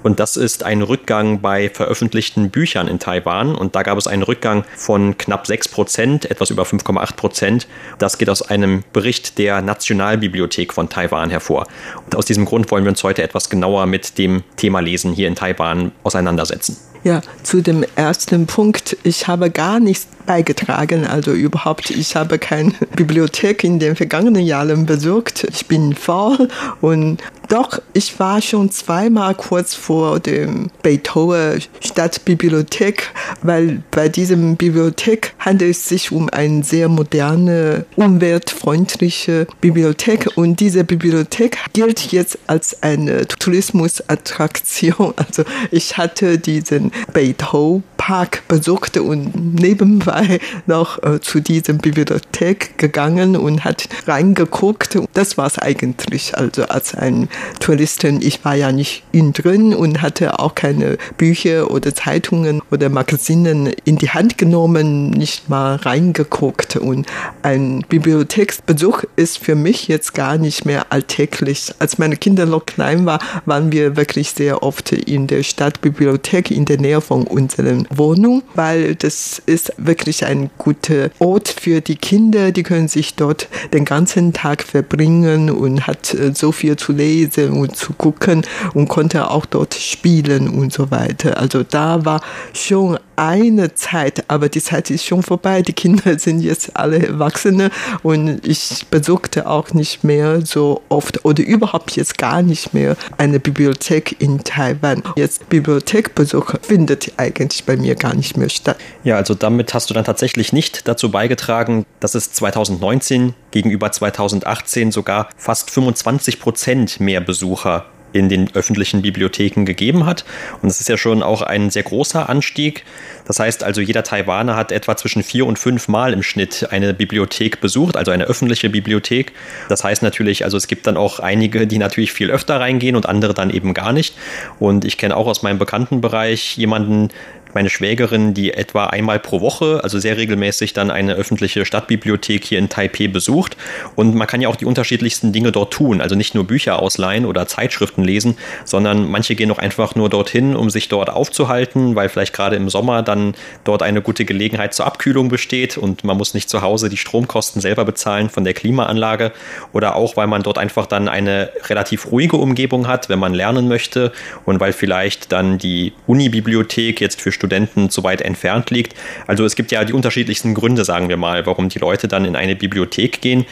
Und 0.05 0.21
das 0.21 0.37
ist 0.37 0.62
ein 0.62 0.81
Rückgang 0.83 1.41
bei 1.41 1.71
veröffentlichten 1.71 2.51
Büchern 2.51 2.87
in 2.87 3.01
Taiwan. 3.01 3.57
Und 3.57 3.75
da 3.75 3.83
gab 3.83 3.99
es 3.99 4.07
einen 4.07 4.23
Rückgang 4.23 4.65
von 4.77 5.19
knapp 5.19 5.49
6 5.49 5.67
Prozent, 5.67 6.31
etwas 6.31 6.51
über 6.51 6.62
5,8 6.62 7.17
Prozent. 7.17 7.67
Das 7.99 8.17
geht 8.17 8.31
aus 8.31 8.43
einem 8.43 8.85
Bericht 8.93 9.39
der 9.39 9.61
Nationalbibliothek 9.61 10.73
von 10.73 10.89
Taiwan 10.89 11.31
hervor. 11.31 11.67
Und 12.05 12.15
aus 12.15 12.27
diesem 12.27 12.45
Grund 12.45 12.71
wollen 12.71 12.85
wir 12.85 12.91
uns 12.91 13.03
heute 13.03 13.25
etwas 13.25 13.51
genauer 13.51 13.87
mit 13.87 14.19
dem 14.19 14.45
Thema 14.55 14.79
Lesen 14.79 15.12
hier 15.12 15.27
in 15.27 15.35
Taiwan 15.35 15.91
auseinandersetzen. 16.05 16.92
Ja, 17.05 17.21
zu 17.43 17.63
dem 17.63 17.85
ersten 17.97 18.47
Punkt. 18.47 18.97
Ich 19.03 19.27
habe 19.27 19.51
gar 19.51 19.81
nichts 19.81 20.07
beigetragen, 20.25 21.05
also 21.05 21.33
überhaupt. 21.33 21.91
Ich 21.91 22.15
habe 22.15 22.39
keine 22.39 22.73
Bibliothek 22.95 23.65
in 23.65 23.81
den 23.81 23.97
vergangenen 23.97 24.45
Jahren 24.45 24.87
besucht. 24.87 25.45
Ich 25.51 25.67
bin 25.67 25.95
faul 25.95 26.49
und 26.81 27.21
doch, 27.53 27.83
ich 27.93 28.19
war 28.19 28.41
schon 28.41 28.71
zweimal 28.71 29.35
kurz 29.35 29.75
vor 29.75 30.21
dem 30.21 30.71
Beethoven 30.83 31.63
Stadtbibliothek, 31.85 33.11
weil 33.43 33.83
bei 33.91 34.09
diesem 34.09 34.57
Bibliothek 34.57 35.35
handelt 35.39 35.73
es 35.73 35.87
sich 35.87 36.13
um 36.13 36.31
eine 36.31 36.65
sehr 36.65 36.89
moderne, 36.89 37.85
umweltfreundliche 37.97 39.47
Bibliothek 39.61 40.31
und 40.37 40.61
diese 40.61 40.83
Bibliothek 40.83 41.59
gilt 41.75 42.11
jetzt 42.11 42.39
als 42.47 42.83
eine 42.83 43.27
Tourismusattraktion. 43.29 45.13
Also 45.33 45.45
ich 45.71 45.97
hatte 45.97 46.39
diesen 46.39 46.91
Beethoven 47.13 47.85
Park 48.03 48.43
besucht 48.49 48.97
und 48.97 49.55
nebenbei 49.55 50.41
noch 50.67 51.01
äh, 51.05 51.21
zu 51.21 51.39
dieser 51.39 51.75
Bibliothek 51.75 52.77
gegangen 52.77 53.37
und 53.37 53.63
hat 53.63 53.89
reingeguckt. 54.09 54.99
Das 55.15 55.39
war 55.39 55.47
es 55.47 55.57
eigentlich. 55.57 56.37
Also 56.37 56.65
als 56.65 56.97
ein 56.97 57.29
Touristin, 57.61 58.21
ich 58.23 58.45
war 58.45 58.55
ja 58.55 58.73
nicht 58.73 59.05
innen 59.13 59.33
drin 59.33 59.75
und 59.75 60.03
hatte 60.03 60.39
auch 60.39 60.55
keine 60.55 60.99
Bücher 61.17 61.71
oder 61.71 61.95
Zeitungen 61.95 62.63
oder 62.71 62.89
Magazinen 62.89 63.73
in 63.85 63.97
die 63.97 64.11
Hand 64.11 64.39
genommen, 64.39 65.11
nicht 65.11 65.49
mal 65.49 65.77
reingeguckt. 65.77 66.77
Und 66.77 67.07
ein 67.43 67.85
Bibliotheksbesuch 67.89 69.05
ist 69.17 69.39
für 69.39 69.55
mich 69.55 69.89
jetzt 69.89 70.15
gar 70.15 70.39
nicht 70.39 70.65
mehr 70.65 70.87
alltäglich. 70.91 71.73
Als 71.79 71.99
meine 71.99 72.17
Kinder 72.17 72.47
noch 72.47 72.67
klein 72.67 73.07
waren, 73.07 73.21
waren 73.47 73.73
wir 73.73 73.97
wirklich 73.97 74.31
sehr 74.31 74.63
oft 74.63 74.93
in 74.93 75.27
der 75.27 75.43
Stadtbibliothek 75.43 76.51
in 76.51 76.65
der 76.65 76.79
Nähe 76.79 77.01
von 77.01 77.25
unserem 77.25 77.87
Wohnung, 77.91 78.43
weil 78.55 78.95
das 78.95 79.43
ist 79.47 79.73
wirklich 79.77 80.25
ein 80.25 80.51
guter 80.59 81.11
Ort 81.19 81.49
für 81.49 81.81
die 81.81 81.97
Kinder. 81.97 82.53
Die 82.53 82.63
können 82.63 82.89
sich 82.89 83.15
dort 83.15 83.49
den 83.73 83.85
ganzen 83.85 84.33
Tag 84.33 84.63
verbringen 84.63 85.51
und 85.51 85.87
hat 85.87 86.15
äh, 86.15 86.33
so 86.35 86.53
viel 86.53 86.77
zu 86.77 86.93
lesen 87.23 87.52
und 87.52 87.76
zu 87.76 87.93
gucken 87.93 88.43
und 88.75 88.88
konnte 88.88 89.31
auch 89.31 89.47
dort 89.47 89.75
spielen 89.75 90.49
und 90.49 90.73
so 90.73 90.91
weiter. 90.91 91.38
Also 91.38 91.62
da 91.62 92.05
war 92.05 92.21
schon 92.52 92.99
eine 93.23 93.73
Zeit, 93.75 94.25
aber 94.26 94.49
die 94.49 94.61
Zeit 94.61 94.91
ist 94.91 95.05
schon 95.05 95.23
vorbei. 95.23 95.62
Die 95.62 95.73
Kinder 95.73 96.19
sind 96.19 96.41
jetzt 96.41 96.76
alle 96.76 97.07
Erwachsene 97.07 97.71
und 98.02 98.45
ich 98.45 98.85
besuchte 98.91 99.47
auch 99.47 99.73
nicht 99.73 100.02
mehr 100.02 100.45
so 100.45 100.83
oft 100.88 101.25
oder 101.25 101.45
überhaupt 101.45 101.93
jetzt 101.93 102.19
gar 102.19 102.43
nicht 102.43 102.75
mehr 102.75 102.97
eine 103.19 103.38
Bibliothek 103.38 104.21
in 104.21 104.43
Taiwan. 104.43 105.05
Jetzt 105.14 105.49
Bibliothekbesuch 105.49 106.55
findet 106.62 107.12
eigentlich 107.17 107.64
bei 107.64 107.76
mir 107.76 107.95
gar 107.95 108.14
nicht 108.14 108.37
mehr 108.37 108.49
statt. 108.49 108.76
Ja, 109.05 109.17
also 109.17 109.35
damit 109.35 109.73
hast 109.73 109.88
du 109.88 109.95
dann 109.95 110.05
tatsächlich 110.05 110.52
nicht 110.52 110.88
dazu 110.88 111.11
beigetragen, 111.11 111.87
dass 112.00 112.17
es 112.17 112.33
2019 112.33 113.35
gegenüber 113.52 113.93
2018 113.93 114.91
sogar 114.91 115.29
fast 115.37 115.71
25 115.71 116.41
Prozent 116.41 116.99
mehr 116.99 117.21
Besucher 117.21 117.87
in 118.12 118.28
den 118.28 118.54
öffentlichen 118.54 119.02
Bibliotheken 119.02 119.64
gegeben 119.64 120.07
hat. 120.07 120.25
Und 120.61 120.69
das 120.69 120.81
ist 120.81 120.88
ja 120.88 120.97
schon 120.97 121.23
auch 121.23 121.42
ein 121.42 121.71
sehr 121.71 121.83
großer 121.83 122.28
Anstieg. 122.28 122.85
Das 123.26 123.38
heißt 123.38 123.64
also, 123.64 123.81
jeder 123.81 124.02
Taiwaner 124.02 124.57
hat 124.57 124.73
etwa 124.73 124.97
zwischen 124.97 125.23
vier 125.23 125.47
und 125.47 125.59
fünf 125.59 125.88
Mal 125.88 126.12
im 126.12 126.23
Schnitt 126.23 126.69
eine 126.71 126.92
Bibliothek 126.95 127.61
besucht, 127.61 127.97
also 127.97 128.11
eine 128.11 128.25
öffentliche 128.25 128.69
Bibliothek. 128.71 129.33
Das 129.69 129.85
heißt 129.85 130.02
natürlich, 130.02 130.45
also 130.45 130.57
es 130.57 130.66
gibt 130.66 130.87
dann 130.87 130.97
auch 130.97 131.21
einige, 131.21 131.66
die 131.66 131.78
natürlich 131.78 132.12
viel 132.12 132.31
öfter 132.31 132.61
reingehen 132.61 132.97
und 132.97 133.07
andere 133.07 133.35
dann 133.35 133.50
eben 133.50 133.75
gar 133.75 133.92
nicht. 133.92 134.16
Und 134.59 134.85
ich 134.85 134.99
kenne 134.99 135.16
auch 135.16 135.26
aus 135.26 135.42
meinem 135.42 135.59
Bekanntenbereich 135.59 136.57
jemanden, 136.57 137.11
meine 137.55 137.71
Schwägerin, 137.71 138.35
die 138.35 138.55
etwa 138.55 138.87
einmal 138.87 139.19
pro 139.19 139.41
Woche, 139.41 139.81
also 139.83 139.99
sehr 139.99 140.17
regelmäßig, 140.17 140.73
dann 140.73 140.91
eine 140.91 141.15
öffentliche 141.15 141.65
Stadtbibliothek 141.65 142.45
hier 142.45 142.59
in 142.59 142.69
Taipei 142.69 143.09
besucht. 143.09 143.57
Und 143.97 144.15
man 144.15 144.27
kann 144.27 144.41
ja 144.41 144.49
auch 144.49 144.57
die 144.57 144.65
unterschiedlichsten 144.65 145.33
Dinge 145.33 145.53
dort 145.53 145.73
tun. 145.73 146.01
Also 146.01 146.15
nicht 146.15 146.35
nur 146.35 146.45
Bücher 146.45 146.81
ausleihen 146.81 147.27
oder 147.27 147.47
Zeitschriften 147.47 148.05
lesen, 148.05 148.37
sondern 148.65 149.11
manche 149.11 149.35
gehen 149.35 149.51
auch 149.51 149.59
einfach 149.59 149.95
nur 149.95 150.09
dorthin, 150.09 150.57
um 150.57 150.71
sich 150.71 150.89
dort 150.89 151.11
aufzuhalten, 151.11 151.95
weil 151.95 152.09
vielleicht 152.09 152.33
gerade 152.33 152.57
im 152.57 152.69
Sommer 152.69 153.03
dann 153.03 153.35
dort 153.65 153.83
eine 153.83 154.03
gute 154.03 154.25
Gelegenheit 154.25 154.75
zur 154.75 154.87
Abkühlung 154.87 155.29
besteht 155.29 155.77
und 155.77 156.05
man 156.05 156.17
muss 156.17 156.35
nicht 156.35 156.49
zu 156.49 156.63
Hause 156.63 156.89
die 156.89 156.97
Stromkosten 156.97 157.61
selber 157.61 157.85
bezahlen 157.85 158.31
von 158.31 158.45
der 158.45 158.55
Klimaanlage. 158.55 159.33
Oder 159.73 159.97
auch, 159.97 160.17
weil 160.17 160.27
man 160.27 160.43
dort 160.43 160.59
einfach 160.59 160.87
dann 160.87 161.09
eine 161.09 161.51
relativ 161.69 162.11
ruhige 162.11 162.37
Umgebung 162.37 162.87
hat, 162.87 163.09
wenn 163.09 163.19
man 163.19 163.35
lernen 163.35 163.69
möchte 163.69 164.13
und 164.45 164.61
weil 164.61 164.73
vielleicht 164.73 165.33
dann 165.33 165.59
die 165.59 165.93
Unibibliothek 166.07 167.01
jetzt 167.01 167.21
für 167.21 167.33
Studenten 167.43 167.91
zu 167.91 168.05
weit 168.05 168.21
entfernt 168.21 168.71
liegt. 168.71 168.95
Also 169.27 169.45
es 169.45 169.57
gibt 169.57 169.73
ja 169.73 169.85
die 169.85 169.93
unterschiedlichsten 169.93 170.55
Gründe, 170.55 170.85
sagen 170.85 171.09
wir 171.09 171.17
mal, 171.17 171.45
warum 171.45 171.69
die 171.69 171.81
Leute 171.81 172.07
dann 172.07 172.25
in 172.25 172.37
eine 172.37 172.55
Bibliothek 172.55 173.21
gehen. 173.21 173.47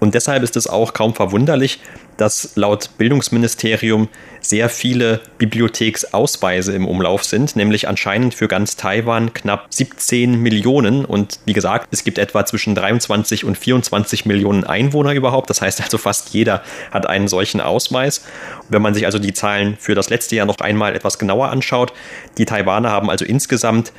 Und 0.00 0.14
deshalb 0.14 0.42
ist 0.42 0.56
es 0.56 0.66
auch 0.66 0.92
kaum 0.92 1.14
verwunderlich, 1.14 1.80
dass 2.16 2.52
laut 2.54 2.90
Bildungsministerium 2.98 4.08
sehr 4.40 4.68
viele 4.68 5.20
Bibliotheksausweise 5.38 6.72
im 6.72 6.86
Umlauf 6.86 7.24
sind, 7.24 7.56
nämlich 7.56 7.88
anscheinend 7.88 8.34
für 8.34 8.48
ganz 8.48 8.76
Taiwan 8.76 9.34
knapp 9.34 9.66
17 9.70 10.40
Millionen. 10.40 11.04
Und 11.04 11.40
wie 11.44 11.52
gesagt, 11.52 11.88
es 11.90 12.04
gibt 12.04 12.18
etwa 12.18 12.46
zwischen 12.46 12.74
23 12.74 13.44
und 13.44 13.58
24 13.58 14.24
Millionen 14.26 14.64
Einwohner 14.64 15.12
überhaupt. 15.12 15.50
Das 15.50 15.60
heißt 15.60 15.82
also, 15.82 15.98
fast 15.98 16.30
jeder 16.30 16.62
hat 16.90 17.06
einen 17.06 17.28
solchen 17.28 17.60
Ausweis. 17.60 18.24
Wenn 18.68 18.82
man 18.82 18.94
sich 18.94 19.04
also 19.04 19.18
die 19.18 19.34
Zahlen 19.34 19.76
für 19.78 19.94
das 19.94 20.10
letzte 20.10 20.36
Jahr 20.36 20.46
noch 20.46 20.58
einmal 20.58 20.94
etwas 20.94 21.18
genauer 21.18 21.48
anschaut, 21.48 21.92
die 22.38 22.46
Taiwaner 22.46 22.90
haben 22.90 23.10
also 23.10 23.24
insgesamt 23.24 23.92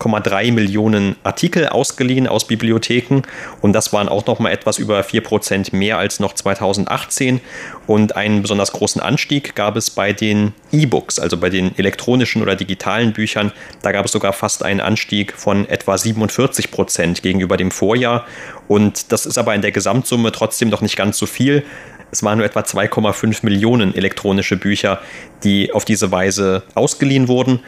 81,3 0.00 0.52
Millionen 0.52 1.16
Artikel 1.22 1.68
ausgeliehen 1.68 2.26
aus 2.26 2.46
Bibliotheken 2.46 3.22
und 3.60 3.72
das 3.72 3.92
waren 3.92 4.08
auch 4.08 4.26
noch 4.26 4.38
mal 4.38 4.50
etwas 4.50 4.78
über 4.78 5.00
4% 5.00 5.74
mehr 5.74 5.98
als 5.98 6.20
noch 6.20 6.34
2018 6.34 7.40
und 7.86 8.16
einen 8.16 8.42
besonders 8.42 8.72
großen 8.72 9.00
Anstieg 9.00 9.54
gab 9.54 9.76
es 9.76 9.90
bei 9.90 10.12
den 10.12 10.52
E-Books, 10.72 11.18
also 11.18 11.36
bei 11.36 11.50
den 11.50 11.76
elektronischen 11.78 12.42
oder 12.42 12.56
digitalen 12.56 13.12
Büchern. 13.12 13.52
Da 13.82 13.92
gab 13.92 14.04
es 14.06 14.12
sogar 14.12 14.32
fast 14.32 14.62
einen 14.62 14.80
Anstieg 14.80 15.32
von 15.32 15.68
etwa 15.68 15.96
47 15.96 16.70
Prozent 16.70 17.22
gegenüber 17.22 17.56
dem 17.56 17.70
Vorjahr. 17.70 18.26
Und 18.68 19.12
das 19.12 19.26
ist 19.26 19.38
aber 19.38 19.54
in 19.54 19.62
der 19.62 19.72
Gesamtsumme 19.72 20.32
trotzdem 20.32 20.68
noch 20.68 20.80
nicht 20.80 20.96
ganz 20.96 21.18
so 21.18 21.26
viel. 21.26 21.64
Es 22.10 22.22
waren 22.22 22.38
nur 22.38 22.46
etwa 22.46 22.60
2,5 22.60 23.44
Millionen 23.44 23.94
elektronische 23.94 24.56
Bücher, 24.56 25.00
die 25.44 25.72
auf 25.72 25.84
diese 25.84 26.10
Weise 26.10 26.62
ausgeliehen 26.74 27.28
wurden. 27.28 27.60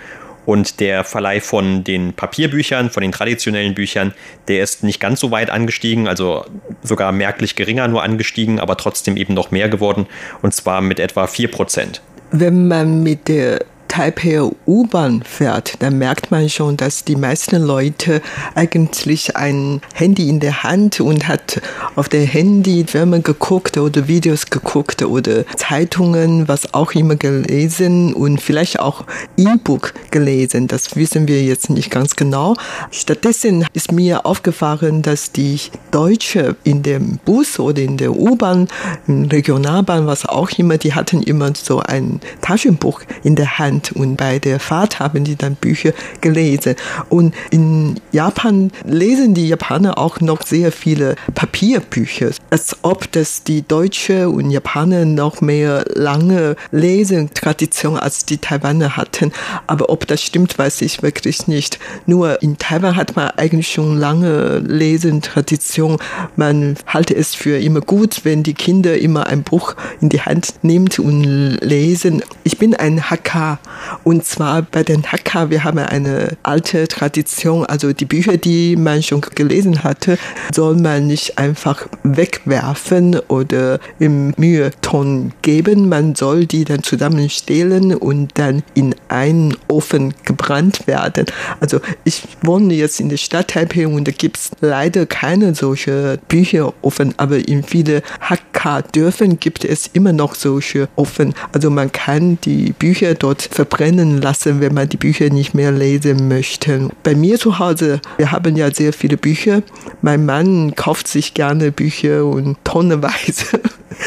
Und 0.49 0.81
der 0.81 1.05
Verleih 1.05 1.43
von 1.43 1.85
den 1.85 2.14
Papierbüchern, 2.14 2.88
von 2.88 3.02
den 3.02 3.12
traditionellen 3.12 3.75
Büchern, 3.75 4.14
der 4.49 4.62
ist 4.62 4.83
nicht 4.83 4.99
ganz 4.99 5.21
so 5.21 5.31
weit 5.31 5.50
angestiegen, 5.50 6.09
also 6.09 6.47
sogar 6.83 7.12
merklich 7.12 7.55
geringer 7.55 7.87
nur 7.87 8.02
angestiegen, 8.02 8.59
aber 8.59 8.78
trotzdem 8.78 9.19
eben 9.19 9.35
noch 9.35 9.50
mehr 9.50 9.69
geworden, 9.69 10.07
und 10.40 10.55
zwar 10.55 10.81
mit 10.81 11.00
etwa 11.00 11.26
4 11.26 11.50
Prozent. 11.50 12.00
Wenn 12.31 12.67
man 12.67 13.02
mit 13.02 13.28
der 13.28 13.59
Taipei 13.99 14.40
U-Bahn 14.64 15.25
fährt, 15.25 15.83
dann 15.83 15.99
merkt 15.99 16.31
man 16.31 16.49
schon, 16.49 16.76
dass 16.76 17.02
die 17.02 17.17
meisten 17.17 17.61
Leute 17.61 18.23
eigentlich 18.55 19.35
ein 19.35 19.81
Handy 19.93 20.28
in 20.28 20.38
der 20.38 20.62
Hand 20.62 21.00
und 21.00 21.26
hat 21.26 21.61
auf 21.97 22.09
der 22.09 22.25
Handy 22.25 22.85
Filme 22.87 23.23
geguckt 23.23 23.76
oder 23.76 24.07
Videos 24.07 24.50
geguckt 24.50 25.02
oder 25.02 25.45
Zeitungen, 25.57 26.47
was 26.47 26.75
auch 26.75 26.93
immer 26.93 27.17
gelesen 27.17 28.14
und 28.14 28.40
vielleicht 28.40 28.78
auch 28.78 29.05
E-Book 29.37 29.95
gelesen. 30.12 30.69
Das 30.69 30.95
wissen 30.95 31.26
wir 31.26 31.43
jetzt 31.43 31.69
nicht 31.69 31.90
ganz 31.90 32.14
genau. 32.14 32.55
Stattdessen 32.93 33.67
ist 33.73 33.90
mir 33.90 34.26
aufgefallen, 34.26 35.02
dass 35.02 35.33
die 35.33 35.59
Deutsche 35.90 36.55
in 36.62 36.85
dem 36.85 37.19
Bus 37.25 37.59
oder 37.59 37.83
in 37.83 37.97
der 37.97 38.14
U-Bahn, 38.14 38.69
Regionalbahn, 39.09 40.07
was 40.07 40.25
auch 40.25 40.50
immer, 40.52 40.78
die 40.78 40.95
hatten 40.95 41.21
immer 41.25 41.52
so 41.57 41.81
ein 41.81 42.21
Taschenbuch 42.43 43.00
in 43.25 43.35
der 43.35 43.59
Hand 43.59 43.88
und 43.92 44.16
bei 44.16 44.38
der 44.38 44.61
Fahrt 44.61 45.00
haben 45.00 45.25
die 45.25 45.37
dann 45.37 45.54
Bücher 45.54 45.92
gelesen. 46.21 46.75
Und 47.09 47.35
in 47.50 48.00
Japan 48.12 48.71
lesen 48.85 49.35
die 49.35 49.49
Japaner 49.49 49.99
auch 49.99 50.21
noch 50.21 50.42
sehr 50.42 50.73
viele 50.73 51.16
Papierbücher, 51.35 52.30
als 52.50 52.76
ob 52.83 53.11
das 53.12 53.45
die 53.45 53.66
Deutsche 53.66 54.28
und 54.28 54.50
Japaner 54.50 55.04
noch 55.04 55.40
mehr 55.40 55.85
lange 55.95 56.57
Lesetradition 56.71 57.97
als 57.97 58.25
die 58.25 58.38
Taiwaner 58.38 58.97
hatten. 58.97 59.33
Aber 59.66 59.90
ob 59.90 60.07
das 60.07 60.23
stimmt, 60.23 60.59
weiß 60.59 60.83
ich 60.83 61.02
wirklich 61.02 61.47
nicht. 61.47 61.78
Nur 62.07 62.42
in 62.42 62.59
Taiwan 62.59 62.97
hat 62.97 63.16
man 63.16 63.30
eigentlich 63.30 63.68
schon 63.68 63.99
lange 63.99 64.59
Lesentradition. 64.59 65.99
Man 66.37 66.76
halte 66.87 67.14
es 67.14 67.35
für 67.35 67.59
immer 67.59 67.80
gut, 67.80 68.25
wenn 68.25 68.42
die 68.42 68.54
Kinder 68.54 68.99
immer 68.99 69.26
ein 69.26 69.42
Buch 69.42 69.75
in 70.00 70.09
die 70.09 70.21
Hand 70.21 70.54
nimmt 70.62 70.99
und 70.99 71.59
lesen. 71.61 72.23
Ich 72.45 72.59
bin 72.59 72.75
ein 72.75 73.11
Hakka 73.11 73.59
und 74.04 74.25
zwar 74.25 74.62
bei 74.62 74.82
den 74.82 75.04
Hakka, 75.04 75.50
wir 75.50 75.64
haben 75.64 75.78
eine 75.78 76.37
alte 76.42 76.88
Tradition, 76.88 77.66
also 77.66 77.92
die 77.92 78.04
Bücher, 78.04 78.37
die 78.37 78.76
man 78.76 79.02
schon 79.02 79.20
gelesen 79.20 79.85
hatte, 79.85 80.18
soll 80.54 80.76
man 80.76 81.06
nicht 81.06 81.38
einfach 81.38 81.87
wegwerfen 82.02 83.18
oder 83.28 83.78
im 83.99 84.32
Müheton 84.37 85.32
geben. 85.42 85.88
Man 85.88 86.14
soll 86.14 86.47
die 86.47 86.64
dann 86.64 86.82
zusammenstellen 86.82 87.94
und 87.94 88.30
dann 88.35 88.62
in 88.75 88.94
einen 89.08 89.56
Ofen 89.68 90.14
gebrannt 90.25 90.87
werden. 90.87 91.26
Also 91.61 91.80
ich 92.04 92.23
wohne 92.42 92.75
jetzt 92.75 93.00
in 93.00 93.08
der 93.08 93.16
Stadt 93.16 93.49
Taipei 93.49 93.87
und 93.87 94.06
da 94.06 94.12
gibt 94.12 94.37
es 94.37 94.50
leider 94.61 95.06
keine 95.06 95.54
solche 95.54 96.18
Bücherofen, 96.28 97.14
aber 97.16 97.49
in 97.49 97.62
viele 97.62 98.02
Hakka-Dörfern 98.20 99.38
gibt 99.40 99.64
es 99.64 99.88
immer 99.92 100.12
noch 100.12 100.35
solche 100.35 100.88
Ofen. 100.97 101.35
Also 101.52 101.70
man 101.70 101.90
kann 101.90 102.38
die 102.44 102.73
Bücher 102.73 103.14
dort 103.14 103.42
verbrennen 103.59 104.23
lassen, 104.23 104.61
wenn 104.61 104.73
man 104.73 104.88
die 104.88 104.97
Bücher 104.97 105.31
nicht 105.31 105.53
mehr 105.53 105.73
lesen 105.73 106.29
möchte. 106.29 106.91
Bei 107.03 107.17
mir 107.17 107.41
zu 107.41 107.59
Hause, 107.59 108.00
wir 108.17 108.31
haben 108.31 108.55
ja 108.55 108.73
sehr 108.73 108.93
viele 108.93 109.17
Bücher. 109.17 109.62
Mein 110.00 110.25
Mann 110.25 110.77
kauft 110.77 111.09
sich 111.09 111.35
gerne 111.35 111.73
Bücher 111.73 112.25
und 112.25 112.57
tonnenweise. 112.62 113.61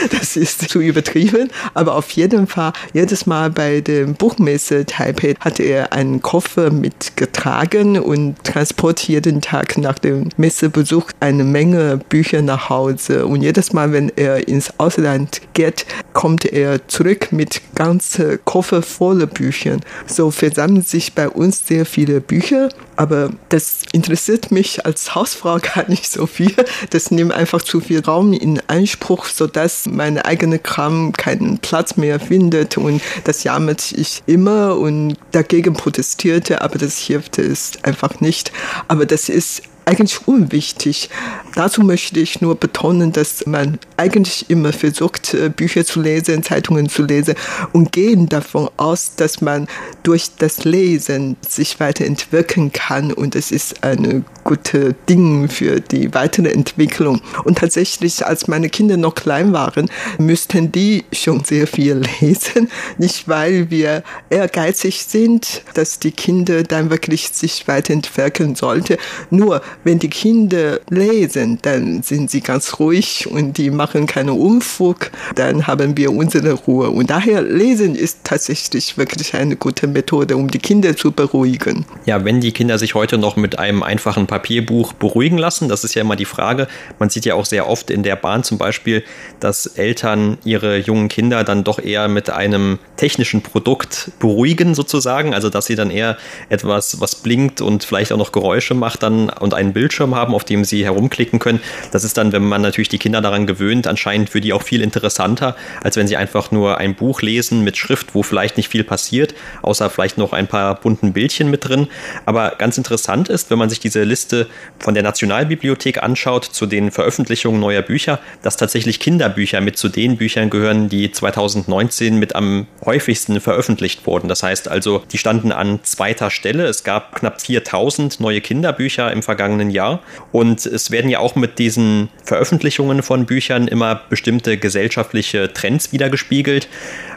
Das 0.12 0.36
ist 0.36 0.70
zu 0.70 0.80
übertrieben, 0.80 1.50
aber 1.74 1.96
auf 1.96 2.12
jeden 2.12 2.48
Fall, 2.48 2.74
jedes 2.94 3.26
Mal 3.26 3.50
bei 3.50 3.82
der 3.82 4.06
Buchmesse 4.06 4.86
Taipei 4.86 5.36
hatte 5.40 5.64
er 5.64 5.94
einen 5.94 6.22
Koffer 6.22 6.70
mitgetragen 6.72 8.00
und 8.00 8.44
transportiert 8.44 9.12
jeden 9.12 9.42
Tag 9.42 9.78
nach 9.78 10.00
dem 10.00 10.30
Messebesuch 10.38 11.12
eine 11.20 11.44
Menge 11.44 12.00
Bücher 12.10 12.42
nach 12.42 12.70
Hause. 12.70 13.26
Und 13.26 13.42
jedes 13.42 13.74
Mal, 13.74 13.92
wenn 13.92 14.10
er 14.16 14.48
ins 14.48 14.80
Ausland 14.80 15.42
geht, 15.54 15.86
kommt 16.14 16.46
er 16.46 16.88
zurück 16.88 17.32
mit 17.32 17.62
ganzen 17.76 18.40
Koffer 18.46 18.82
voller 18.82 19.28
Büchern. 19.28 19.82
So 20.08 20.32
versammeln 20.32 20.84
sich 20.84 21.14
bei 21.14 21.28
uns 21.28 21.68
sehr 21.68 21.86
viele 21.86 22.22
Bücher, 22.22 22.70
aber 22.96 23.32
das 23.50 23.82
interessiert 23.92 24.52
mich 24.52 24.86
als 24.86 25.14
Hausfrau 25.14 25.58
gar 25.76 25.90
nicht 25.90 26.10
so 26.10 26.26
viel. 26.26 26.56
Das 26.92 27.12
nimmt 27.12 27.34
einfach 27.34 27.62
zu 27.62 27.82
viel 27.82 28.00
Raum 28.00 28.32
in 28.32 28.62
Anspruch, 28.68 29.26
sodass 29.26 29.88
meine 29.92 30.26
eigene 30.26 30.60
Kram 30.60 31.14
keinen 31.14 31.60
Platz 31.60 31.98
mehr 31.98 32.20
findet 32.20 32.78
und 32.78 33.02
das 33.24 33.44
jammert 33.44 33.92
ich 33.92 34.24
immer 34.26 34.78
und 34.78 35.18
dagegen 35.32 35.74
protestierte, 35.74 36.62
aber 36.62 36.78
das 36.78 36.98
hilft 36.98 37.38
es 37.38 37.74
einfach 37.84 38.20
nicht. 38.20 38.52
Aber 38.88 39.06
das 39.06 39.30
ist 39.30 39.64
eigentlich 39.86 40.28
unwichtig. 40.28 41.10
Dazu 41.56 41.82
möchte 41.82 42.20
ich 42.20 42.42
nur 42.42 42.56
betonen, 42.56 43.12
dass 43.12 43.46
man 43.46 43.80
eigentlich 43.98 44.50
immer 44.50 44.74
versucht, 44.74 45.34
äh, 45.34 45.50
Bücher 45.50 45.86
zu 45.86 46.02
lesen, 46.02 46.44
Zeitungen 46.44 46.90
zu 46.90 47.04
lesen 47.04 47.36
und 47.74 47.92
gehen 47.92 48.30
davon 48.30 48.70
aus, 48.78 49.16
dass 49.16 49.42
man 49.42 49.68
durch 50.04 50.32
das 50.38 50.64
Lesen 50.64 51.38
sich 51.48 51.80
weiterentwickeln 51.80 52.72
kann 52.72 53.12
und 53.12 53.36
es 53.36 53.52
ist 53.52 53.84
ein 53.84 54.26
gutes 54.44 54.96
Ding 55.08 55.50
für 55.50 55.80
die 55.80 56.14
weitere 56.14 56.52
Entwicklung. 56.52 57.22
Und 57.44 57.58
tatsächlich, 57.60 58.26
als 58.26 58.48
meine 58.48 58.70
Kinder 58.70 58.98
noch 58.98 59.16
klein 59.16 59.54
waren, 59.54 59.90
müssten 60.18 60.72
die 60.72 61.04
schon 61.12 61.44
sehr 61.44 61.68
viel 61.68 62.02
lesen. 62.22 62.70
Nicht, 62.98 63.28
weil 63.28 63.70
wir 63.70 64.04
ehrgeizig 64.30 65.04
sind, 65.04 65.64
dass 65.74 66.00
die 66.00 66.12
Kinder 66.12 66.64
dann 66.64 66.90
wirklich 66.90 67.30
sich 67.30 67.68
weiterentwickeln 67.68 68.56
sollten. 68.56 68.98
Nur, 69.30 69.62
wenn 69.84 70.00
die 70.00 70.10
Kinder 70.10 70.80
lesen, 70.90 71.60
dann 71.62 72.04
sind 72.04 72.30
sie 72.30 72.42
ganz 72.42 72.80
ruhig 72.80 73.28
und 73.30 73.58
die 73.58 73.70
machen 73.70 74.06
keinen 74.06 74.30
Unfug. 74.30 75.12
Dann 75.36 75.68
haben 75.68 75.98
wir 75.98 76.12
unsere 76.12 76.54
Ruhe. 76.54 76.90
Und 76.90 77.10
daher 77.10 77.42
lesen 77.42 77.96
ist 77.96 78.20
tatsächlich 78.24 78.98
wirklich 78.98 79.34
eine 79.34 79.56
gute 79.56 79.88
Methode, 79.88 80.38
um 80.38 80.50
die 80.50 80.60
Kinder 80.60 80.96
zu 80.96 81.12
beruhigen. 81.12 81.86
Ja, 82.06 82.24
wenn 82.26 82.42
die 82.42 82.52
Kinder 82.52 82.78
sich 82.78 82.96
heute 82.96 83.18
noch 83.18 83.36
mit 83.36 83.60
einem 83.60 83.84
einfachen 83.84 84.28
Papierbuch 84.28 84.94
beruhigen 84.94 85.38
lassen, 85.38 85.70
das 85.70 85.84
ist 85.84 85.96
ja 85.96 86.02
immer 86.02 86.16
die 86.16 86.26
Frage. 86.26 86.68
Man 87.00 87.10
sieht 87.10 87.26
ja 87.26 87.36
auch 87.36 87.46
sehr 87.46 87.68
oft 87.68 87.90
in 87.90 88.04
der 88.04 88.16
Bahn 88.16 88.44
zum 88.44 88.58
Beispiel, 88.58 89.04
dass 89.40 89.66
Eltern 89.66 90.38
ihre 90.44 90.78
jungen 90.78 91.10
Kinder 91.10 91.44
dann 91.44 91.64
doch 91.64 91.80
eher 91.80 92.08
mit 92.08 92.30
einem 92.30 92.80
technischen 92.98 93.42
Produkt 93.42 94.12
beruhigen 94.20 94.76
sozusagen. 94.76 95.34
Also 95.34 95.50
dass 95.50 95.66
sie 95.66 95.76
dann 95.76 95.92
eher 95.92 96.18
etwas, 96.50 97.00
was 97.00 97.16
blinkt 97.16 97.62
und 97.62 97.84
vielleicht 97.84 98.12
auch 98.12 98.18
noch 98.18 98.32
Geräusche 98.32 98.74
macht 98.74 99.04
dann 99.04 99.30
und 99.30 99.54
einen 99.62 99.74
Bildschirm 99.74 100.16
haben, 100.16 100.36
auf 100.36 100.44
dem 100.44 100.66
sie 100.66 100.84
herumklicken 100.84 101.40
können. 101.40 101.62
Das 101.92 102.04
ist 102.04 102.18
dann, 102.18 102.34
wenn 102.34 102.44
man 102.44 102.62
natürlich 102.62 102.90
die 102.90 102.98
Kinder 102.98 103.22
daran 103.22 103.48
gewöhnt, 103.48 103.88
anscheinend 103.88 104.30
für 104.30 104.42
die 104.42 104.52
auch 104.52 104.64
viel 104.64 104.82
interessanter, 104.82 105.56
als 105.82 105.96
wenn 105.96 106.08
sie 106.08 106.18
einfach 106.18 106.52
nur 106.52 106.78
ein 106.78 106.96
Buch 106.96 107.22
lesen 107.22 107.64
mit 107.64 107.78
Schrift, 107.78 108.14
wo 108.14 108.24
vielleicht 108.24 108.58
nicht 108.58 108.68
viel 108.68 108.84
passiert, 108.84 109.34
außer 109.62 109.90
vielleicht 109.90 110.18
noch 110.18 110.34
ein 110.34 110.48
paar 110.48 110.76
bunten 110.76 111.14
Bildchen 111.14 111.50
mit 111.50 111.68
drin. 111.68 111.88
Aber 112.26 112.56
ganz 112.58 112.78
interessant 112.78 113.30
ist, 113.30 113.50
wenn 113.50 113.58
man 113.58 113.70
sich 113.70 113.80
diese 113.80 114.04
Liste 114.04 114.48
von 114.80 114.94
der 114.94 115.04
Nationalbibliothek 115.04 116.04
anschaut 116.04 116.46
zu 116.46 116.66
den 116.66 116.92
Veröffentlichungen 116.92 117.60
neuer 117.62 117.82
Bücher, 117.82 118.20
dass 118.42 118.58
tatsächlich 118.58 119.00
Kinderbücher 119.00 119.62
mit 119.62 119.78
zu 119.78 119.90
den 119.90 120.18
Büchern 120.18 120.50
gehören, 120.50 120.90
die 120.90 121.12
2019 121.12 122.18
mit 122.18 122.36
am 122.36 122.68
häufigsten 122.84 123.40
veröffentlicht 123.40 124.06
wurden. 124.08 124.28
Das 124.28 124.44
heißt 124.44 124.68
also, 124.68 125.04
die 125.12 125.18
standen 125.18 125.52
an 125.52 125.80
zweiter 125.84 126.30
Stelle. 126.30 126.66
Es 126.66 126.84
gab 126.84 127.16
knapp 127.16 127.42
4000 127.42 128.20
neue 128.20 128.42
Kinderbücher 128.42 129.12
im 129.12 129.22
vergangenen 129.22 129.51
Jahr. 129.70 130.02
Und 130.32 130.66
es 130.66 130.92
werden 130.92 131.10
ja 131.10 131.20
auch 131.20 131.36
mit 131.36 131.60
diesen 131.60 132.10
Veröffentlichungen 132.24 133.04
von 133.04 133.26
Büchern 133.26 133.68
immer 133.68 134.02
bestimmte 134.10 134.58
gesellschaftliche 134.58 135.52
Trends 135.54 135.92
wiedergespiegelt. 135.92 136.68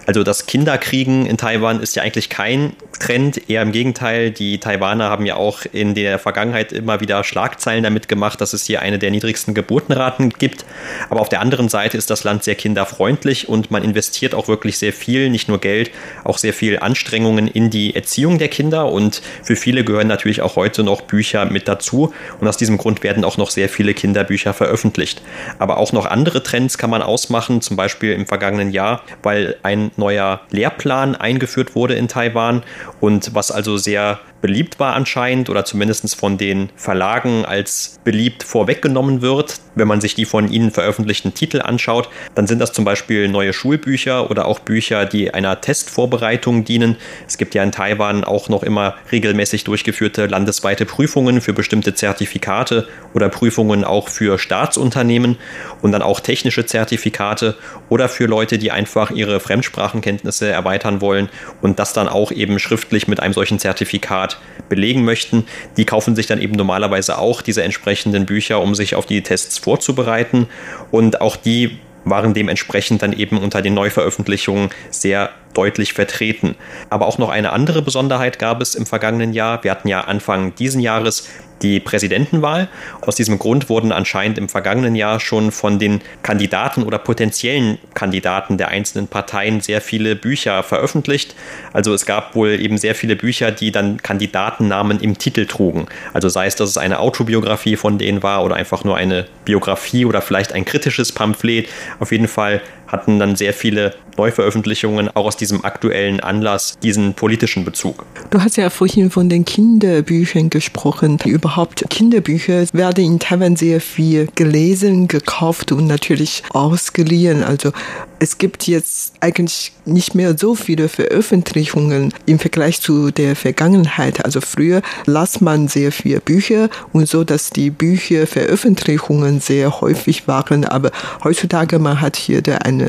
Also 0.06 0.22
das 0.22 0.46
Kinderkriegen 0.46 1.26
in 1.26 1.36
Taiwan 1.36 1.80
ist 1.80 1.96
ja 1.96 2.02
eigentlich 2.02 2.28
kein 2.28 2.74
Trend, 2.98 3.48
eher 3.48 3.62
im 3.62 3.72
Gegenteil. 3.72 4.30
Die 4.30 4.58
Taiwaner 4.58 5.10
haben 5.10 5.26
ja 5.26 5.36
auch 5.36 5.62
in 5.72 5.94
der 5.94 6.18
Vergangenheit 6.18 6.72
immer 6.72 7.00
wieder 7.00 7.22
Schlagzeilen 7.24 7.84
damit 7.84 8.08
gemacht, 8.08 8.40
dass 8.40 8.52
es 8.52 8.64
hier 8.64 8.82
eine 8.82 8.98
der 8.98 9.10
niedrigsten 9.10 9.54
Geburtenraten 9.54 10.30
gibt. 10.30 10.64
Aber 11.10 11.20
auf 11.20 11.28
der 11.28 11.40
anderen 11.40 11.68
Seite 11.68 11.96
ist 11.96 12.10
das 12.10 12.24
Land 12.24 12.44
sehr 12.44 12.54
kinderfreundlich 12.54 13.48
und 13.48 13.70
man 13.70 13.84
investiert 13.84 14.34
auch 14.34 14.48
wirklich 14.48 14.78
sehr 14.78 14.92
viel, 14.92 15.30
nicht 15.30 15.48
nur 15.48 15.60
Geld, 15.60 15.90
auch 16.24 16.38
sehr 16.38 16.52
viel 16.52 16.78
Anstrengungen 16.78 17.48
in 17.48 17.70
die 17.70 17.94
Erziehung 17.94 18.38
der 18.38 18.48
Kinder. 18.48 18.90
Und 18.90 19.22
für 19.42 19.56
viele 19.56 19.84
gehören 19.84 20.08
natürlich 20.08 20.40
auch 20.42 20.56
heute 20.56 20.82
noch 20.82 21.02
Bücher 21.02 21.44
mit 21.46 21.68
dazu. 21.68 22.12
Und 22.40 22.48
aus 22.48 22.56
diesem 22.56 22.78
Grund 22.78 23.02
werden 23.02 23.24
auch 23.24 23.36
noch 23.36 23.50
sehr 23.50 23.68
viele 23.68 23.94
Kinderbücher 23.94 24.54
veröffentlicht. 24.54 25.22
Aber 25.58 25.78
auch 25.78 25.92
noch 25.92 26.06
andere 26.06 26.42
Trends 26.42 26.78
kann 26.78 26.90
man 26.90 27.02
ausmachen, 27.02 27.60
zum 27.60 27.76
Beispiel 27.76 28.12
im 28.12 28.26
vergangenen 28.26 28.70
Jahr, 28.70 29.02
weil 29.22 29.56
ein 29.62 29.90
neuer 29.96 30.40
Lehrplan 30.50 31.14
eingeführt 31.14 31.74
wurde 31.74 31.94
in 31.94 32.08
Taiwan 32.08 32.62
und 33.00 33.34
was 33.34 33.50
also 33.50 33.76
sehr 33.76 34.20
beliebt 34.44 34.78
war 34.78 34.92
anscheinend 34.92 35.48
oder 35.48 35.64
zumindest 35.64 36.14
von 36.16 36.36
den 36.36 36.68
Verlagen 36.76 37.46
als 37.46 37.98
beliebt 38.04 38.42
vorweggenommen 38.42 39.22
wird. 39.22 39.58
Wenn 39.74 39.88
man 39.88 40.02
sich 40.02 40.14
die 40.14 40.26
von 40.26 40.52
ihnen 40.52 40.70
veröffentlichten 40.70 41.32
Titel 41.32 41.62
anschaut, 41.62 42.10
dann 42.34 42.46
sind 42.46 42.58
das 42.58 42.74
zum 42.74 42.84
Beispiel 42.84 43.28
neue 43.28 43.54
Schulbücher 43.54 44.30
oder 44.30 44.44
auch 44.44 44.58
Bücher, 44.58 45.06
die 45.06 45.32
einer 45.32 45.62
Testvorbereitung 45.62 46.64
dienen. 46.64 46.96
Es 47.26 47.38
gibt 47.38 47.54
ja 47.54 47.62
in 47.62 47.72
Taiwan 47.72 48.22
auch 48.22 48.50
noch 48.50 48.62
immer 48.62 48.96
regelmäßig 49.10 49.64
durchgeführte 49.64 50.26
landesweite 50.26 50.84
Prüfungen 50.84 51.40
für 51.40 51.54
bestimmte 51.54 51.94
Zertifikate 51.94 52.86
oder 53.14 53.30
Prüfungen 53.30 53.82
auch 53.82 54.10
für 54.10 54.38
Staatsunternehmen 54.38 55.38
und 55.80 55.92
dann 55.92 56.02
auch 56.02 56.20
technische 56.20 56.66
Zertifikate 56.66 57.54
oder 57.88 58.10
für 58.10 58.26
Leute, 58.26 58.58
die 58.58 58.70
einfach 58.70 59.10
ihre 59.10 59.40
Fremdsprachenkenntnisse 59.40 60.50
erweitern 60.50 61.00
wollen 61.00 61.30
und 61.62 61.78
das 61.78 61.94
dann 61.94 62.08
auch 62.08 62.30
eben 62.30 62.58
schriftlich 62.58 63.08
mit 63.08 63.20
einem 63.20 63.32
solchen 63.32 63.58
Zertifikat 63.58 64.33
belegen 64.68 65.04
möchten, 65.04 65.44
die 65.76 65.84
kaufen 65.84 66.16
sich 66.16 66.26
dann 66.26 66.40
eben 66.40 66.54
normalerweise 66.54 67.18
auch 67.18 67.42
diese 67.42 67.62
entsprechenden 67.62 68.26
Bücher, 68.26 68.60
um 68.60 68.74
sich 68.74 68.94
auf 68.94 69.06
die 69.06 69.22
Tests 69.22 69.58
vorzubereiten. 69.58 70.48
Und 70.90 71.20
auch 71.20 71.36
die 71.36 71.78
waren 72.04 72.34
dementsprechend 72.34 73.02
dann 73.02 73.12
eben 73.12 73.38
unter 73.38 73.62
den 73.62 73.74
Neuveröffentlichungen 73.74 74.70
sehr 74.90 75.30
deutlich 75.54 75.92
vertreten. 75.92 76.56
Aber 76.90 77.06
auch 77.06 77.18
noch 77.18 77.30
eine 77.30 77.52
andere 77.52 77.82
Besonderheit 77.82 78.38
gab 78.38 78.60
es 78.60 78.74
im 78.74 78.86
vergangenen 78.86 79.32
Jahr. 79.32 79.64
Wir 79.64 79.70
hatten 79.70 79.88
ja 79.88 80.02
Anfang 80.02 80.54
diesen 80.54 80.80
Jahres 80.80 81.28
die 81.62 81.80
Präsidentenwahl. 81.80 82.68
Aus 83.00 83.16
diesem 83.16 83.38
Grund 83.38 83.68
wurden 83.68 83.92
anscheinend 83.92 84.38
im 84.38 84.48
vergangenen 84.48 84.94
Jahr 84.94 85.20
schon 85.20 85.50
von 85.50 85.78
den 85.78 86.00
Kandidaten 86.22 86.82
oder 86.82 86.98
potenziellen 86.98 87.78
Kandidaten 87.94 88.58
der 88.58 88.68
einzelnen 88.68 89.08
Parteien 89.08 89.60
sehr 89.60 89.80
viele 89.80 90.16
Bücher 90.16 90.62
veröffentlicht. 90.62 91.34
Also 91.72 91.94
es 91.94 92.06
gab 92.06 92.34
wohl 92.34 92.60
eben 92.60 92.78
sehr 92.78 92.94
viele 92.94 93.16
Bücher, 93.16 93.50
die 93.50 93.72
dann 93.72 94.02
Kandidatennamen 94.02 95.00
im 95.00 95.18
Titel 95.18 95.46
trugen. 95.46 95.86
Also 96.12 96.28
sei 96.28 96.46
es, 96.46 96.56
dass 96.56 96.70
es 96.70 96.78
eine 96.78 96.98
Autobiografie 96.98 97.76
von 97.76 97.98
denen 97.98 98.22
war 98.22 98.44
oder 98.44 98.56
einfach 98.56 98.84
nur 98.84 98.96
eine 98.96 99.26
Biografie 99.44 100.04
oder 100.04 100.20
vielleicht 100.20 100.52
ein 100.52 100.64
kritisches 100.64 101.12
Pamphlet. 101.12 101.68
Auf 102.00 102.12
jeden 102.12 102.28
Fall 102.28 102.60
hatten 102.94 103.18
dann 103.18 103.34
sehr 103.34 103.52
viele 103.52 103.92
Neuveröffentlichungen 104.16 105.08
auch 105.08 105.26
aus 105.26 105.36
diesem 105.36 105.64
aktuellen 105.64 106.20
Anlass 106.20 106.78
diesen 106.82 107.14
politischen 107.14 107.64
Bezug. 107.64 108.04
Du 108.30 108.40
hast 108.40 108.56
ja 108.56 108.70
vorhin 108.70 109.10
von 109.10 109.28
den 109.28 109.44
Kinderbüchern 109.44 110.50
gesprochen. 110.50 111.18
Überhaupt 111.24 111.84
Kinderbücher 111.90 112.64
werden 112.72 113.04
in 113.04 113.18
Taiwan 113.18 113.56
sehr 113.56 113.80
viel 113.80 114.28
gelesen, 114.36 115.08
gekauft 115.08 115.72
und 115.72 115.88
natürlich 115.88 116.44
ausgeliehen. 116.50 117.42
Also 117.42 117.72
es 118.20 118.38
gibt 118.38 118.66
jetzt 118.68 119.14
eigentlich 119.20 119.72
nicht 119.84 120.14
mehr 120.14 120.38
so 120.38 120.54
viele 120.54 120.88
Veröffentlichungen 120.88 122.14
im 122.26 122.38
Vergleich 122.38 122.80
zu 122.80 123.10
der 123.10 123.36
Vergangenheit. 123.36 124.24
Also 124.24 124.40
früher 124.40 124.82
las 125.06 125.40
man 125.40 125.68
sehr 125.68 125.92
viele 125.92 126.20
Bücher 126.20 126.70
und 126.92 127.08
so, 127.08 127.24
dass 127.24 127.50
die 127.50 127.70
Bücherveröffentlichungen 127.70 129.40
sehr 129.40 129.80
häufig 129.80 130.28
waren. 130.28 130.64
Aber 130.64 130.90
heutzutage 131.22 131.78
man 131.78 132.00
hat 132.00 132.16
hier 132.16 132.42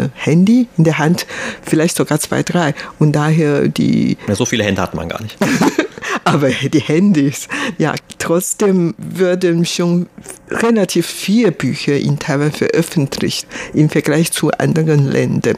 ein 0.03 0.12
Handy 0.13 0.67
in 0.77 0.84
der 0.84 0.97
Hand, 0.97 1.25
vielleicht 1.62 1.95
sogar 1.95 2.19
zwei, 2.19 2.43
drei. 2.43 2.73
Und 2.99 3.13
daher 3.13 3.67
die. 3.67 4.17
Ja, 4.27 4.36
so 4.36 4.45
viele 4.45 4.63
Hände 4.63 4.81
hat 4.81 4.93
man 4.95 5.10
gar 5.10 5.21
nicht. 5.21 5.38
aber 6.23 6.49
die 6.49 6.79
Handys, 6.79 7.47
ja, 7.77 7.93
trotzdem 8.19 8.95
würden 8.97 9.65
schon 9.65 10.08
relativ 10.49 11.05
viele 11.07 11.51
Bücher 11.51 11.97
in 11.97 12.17
Taiwan 12.19 12.51
veröffentlicht 12.51 13.47
im 13.73 13.89
Vergleich 13.89 14.31
zu 14.31 14.51
anderen 14.51 15.11
Ländern. 15.11 15.57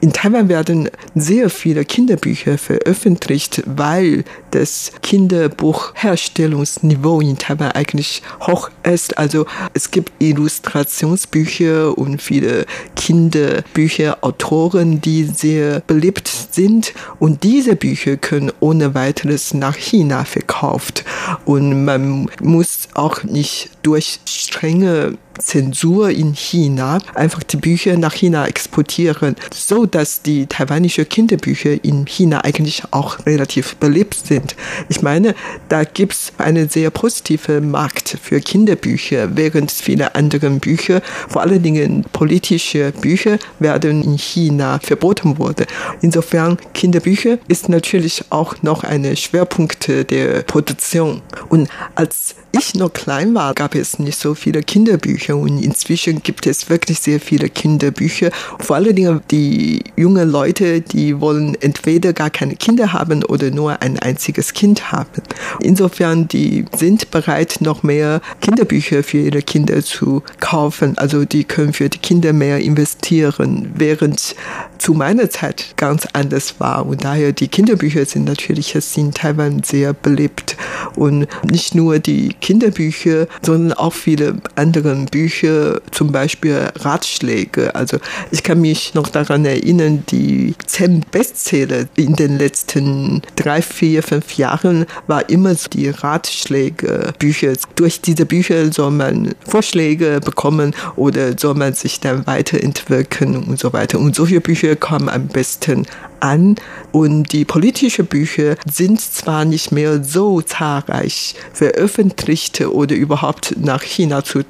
In 0.00 0.12
Taiwan 0.12 0.48
werden 0.48 0.90
sehr 1.14 1.50
viele 1.50 1.84
Kinderbücher 1.84 2.58
veröffentlicht, 2.58 3.62
weil 3.66 4.24
das 4.50 4.90
Kinderbuchherstellungsniveau 5.02 7.20
in 7.20 7.38
Taiwan 7.38 7.70
eigentlich 7.72 8.22
hoch 8.40 8.70
ist. 8.82 9.18
Also 9.18 9.46
es 9.72 9.90
gibt 9.90 10.12
Illustrationsbücher 10.18 11.96
und 11.96 12.20
viele 12.20 12.66
Kinderbücher, 12.96 14.18
Autoren, 14.22 15.00
die 15.00 15.24
sehr 15.24 15.80
beliebt 15.80 16.30
sind 16.50 16.92
und 17.18 17.42
diese 17.44 17.76
Bücher 17.76 18.16
können 18.16 18.50
ohne 18.60 18.94
weiteres 18.94 19.52
nach 19.54 19.76
China 19.76 20.24
verkauft 20.24 21.04
und 21.44 21.84
man 21.84 22.30
muss 22.40 22.88
auch 22.94 23.22
nicht 23.24 23.70
durch 23.82 24.03
strenge 24.24 25.16
Zensur 25.38 26.10
in 26.10 26.34
China 26.34 26.98
einfach 27.14 27.42
die 27.42 27.56
Bücher 27.56 27.96
nach 27.96 28.14
China 28.14 28.46
exportieren, 28.46 29.36
so 29.52 29.86
dass 29.86 30.22
die 30.22 30.46
taiwanische 30.46 31.04
Kinderbücher 31.04 31.82
in 31.84 32.06
China 32.06 32.42
eigentlich 32.44 32.82
auch 32.90 33.24
relativ 33.26 33.76
beliebt 33.76 34.14
sind. 34.26 34.54
Ich 34.88 35.02
meine, 35.02 35.34
da 35.68 35.84
gibt 35.84 36.12
es 36.12 36.32
einen 36.38 36.68
sehr 36.68 36.90
positiven 36.90 37.70
Markt 37.70 38.16
für 38.22 38.40
Kinderbücher, 38.40 39.36
während 39.36 39.70
viele 39.70 40.14
andere 40.14 40.50
Bücher, 40.50 41.02
vor 41.28 41.42
allen 41.42 41.62
Dingen 41.62 42.04
politische 42.12 42.92
Bücher, 42.92 43.38
werden 43.58 44.02
in 44.02 44.18
China 44.18 44.78
verboten 44.80 45.38
wurde. 45.38 45.66
Insofern 46.00 46.58
Kinderbücher 46.74 47.38
ist 47.48 47.68
natürlich 47.68 48.24
auch 48.30 48.62
noch 48.62 48.84
ein 48.84 49.16
Schwerpunkt 49.16 49.88
der 49.88 50.42
Produktion. 50.42 51.22
Und 51.48 51.68
als 51.94 52.36
ich 52.52 52.74
noch 52.74 52.92
klein 52.92 53.34
war, 53.34 53.54
gab 53.54 53.74
es 53.74 53.98
nicht 53.98 54.18
so 54.18 54.34
viele 54.34 54.62
Kinderbücher 54.62 55.23
und 55.32 55.62
inzwischen 55.62 56.22
gibt 56.22 56.46
es 56.46 56.68
wirklich 56.68 57.00
sehr 57.00 57.20
viele 57.20 57.48
Kinderbücher. 57.48 58.30
Vor 58.58 58.76
allen 58.76 58.94
Dingen 58.94 59.20
die 59.30 59.82
jungen 59.96 60.30
Leute, 60.30 60.80
die 60.80 61.20
wollen 61.20 61.56
entweder 61.60 62.12
gar 62.12 62.30
keine 62.30 62.56
Kinder 62.56 62.92
haben 62.92 63.24
oder 63.24 63.50
nur 63.50 63.80
ein 63.80 63.98
einziges 63.98 64.52
Kind 64.52 64.92
haben. 64.92 65.22
Insofern, 65.60 66.28
die 66.28 66.64
sind 66.76 67.10
bereit, 67.10 67.58
noch 67.60 67.82
mehr 67.82 68.20
Kinderbücher 68.40 69.02
für 69.02 69.18
ihre 69.18 69.42
Kinder 69.42 69.82
zu 69.82 70.22
kaufen. 70.40 70.98
Also 70.98 71.24
die 71.24 71.44
können 71.44 71.72
für 71.72 71.88
die 71.88 71.98
Kinder 71.98 72.32
mehr 72.32 72.58
investieren, 72.58 73.72
während 73.76 74.34
zu 74.78 74.94
meiner 74.94 75.30
Zeit 75.30 75.74
ganz 75.76 76.06
anders 76.12 76.60
war. 76.60 76.84
Und 76.86 77.04
daher 77.04 77.32
die 77.32 77.48
Kinderbücher 77.48 78.04
sind 78.04 78.24
natürlich 78.24 78.74
in 78.96 79.12
Taiwan 79.12 79.62
sehr 79.62 79.92
beliebt. 79.92 80.56
Und 80.96 81.26
nicht 81.50 81.74
nur 81.74 81.98
die 81.98 82.34
Kinderbücher, 82.40 83.26
sondern 83.42 83.72
auch 83.72 83.92
viele 83.92 84.36
andere 84.56 85.06
Bücher, 85.14 85.80
zum 85.92 86.10
Beispiel 86.10 86.72
Ratschläge. 86.74 87.72
Also 87.76 87.98
ich 88.32 88.42
kann 88.42 88.60
mich 88.60 88.94
noch 88.94 89.06
daran 89.06 89.44
erinnern, 89.44 90.02
die 90.10 90.56
zehn 90.66 91.04
Bestseller 91.08 91.84
in 91.94 92.16
den 92.16 92.36
letzten 92.36 93.22
drei, 93.36 93.62
vier, 93.62 94.02
fünf 94.02 94.36
Jahren 94.36 94.86
war 95.06 95.30
immer 95.30 95.54
die 95.72 95.88
Ratschläge-Bücher. 95.88 97.52
Durch 97.76 98.00
diese 98.00 98.26
Bücher 98.26 98.72
soll 98.72 98.90
man 98.90 99.36
Vorschläge 99.46 100.18
bekommen 100.18 100.74
oder 100.96 101.38
soll 101.38 101.54
man 101.54 101.74
sich 101.74 102.00
dann 102.00 102.26
weiterentwickeln 102.26 103.36
und 103.36 103.60
so 103.60 103.72
weiter. 103.72 104.00
Und 104.00 104.16
solche 104.16 104.40
Bücher 104.40 104.74
kommen 104.74 105.08
am 105.08 105.28
besten 105.28 105.86
an 106.24 106.56
und 106.90 107.32
die 107.32 107.44
politischen 107.44 108.06
Bücher 108.06 108.56
sind 108.70 109.00
zwar 109.00 109.44
nicht 109.44 109.72
mehr 109.72 110.02
so 110.02 110.40
zahlreich 110.40 111.34
veröffentlichte 111.52 112.74
oder 112.74 112.96
überhaupt 112.96 113.56
nach 113.58 113.82
China 113.82 114.24
zu 114.24 114.42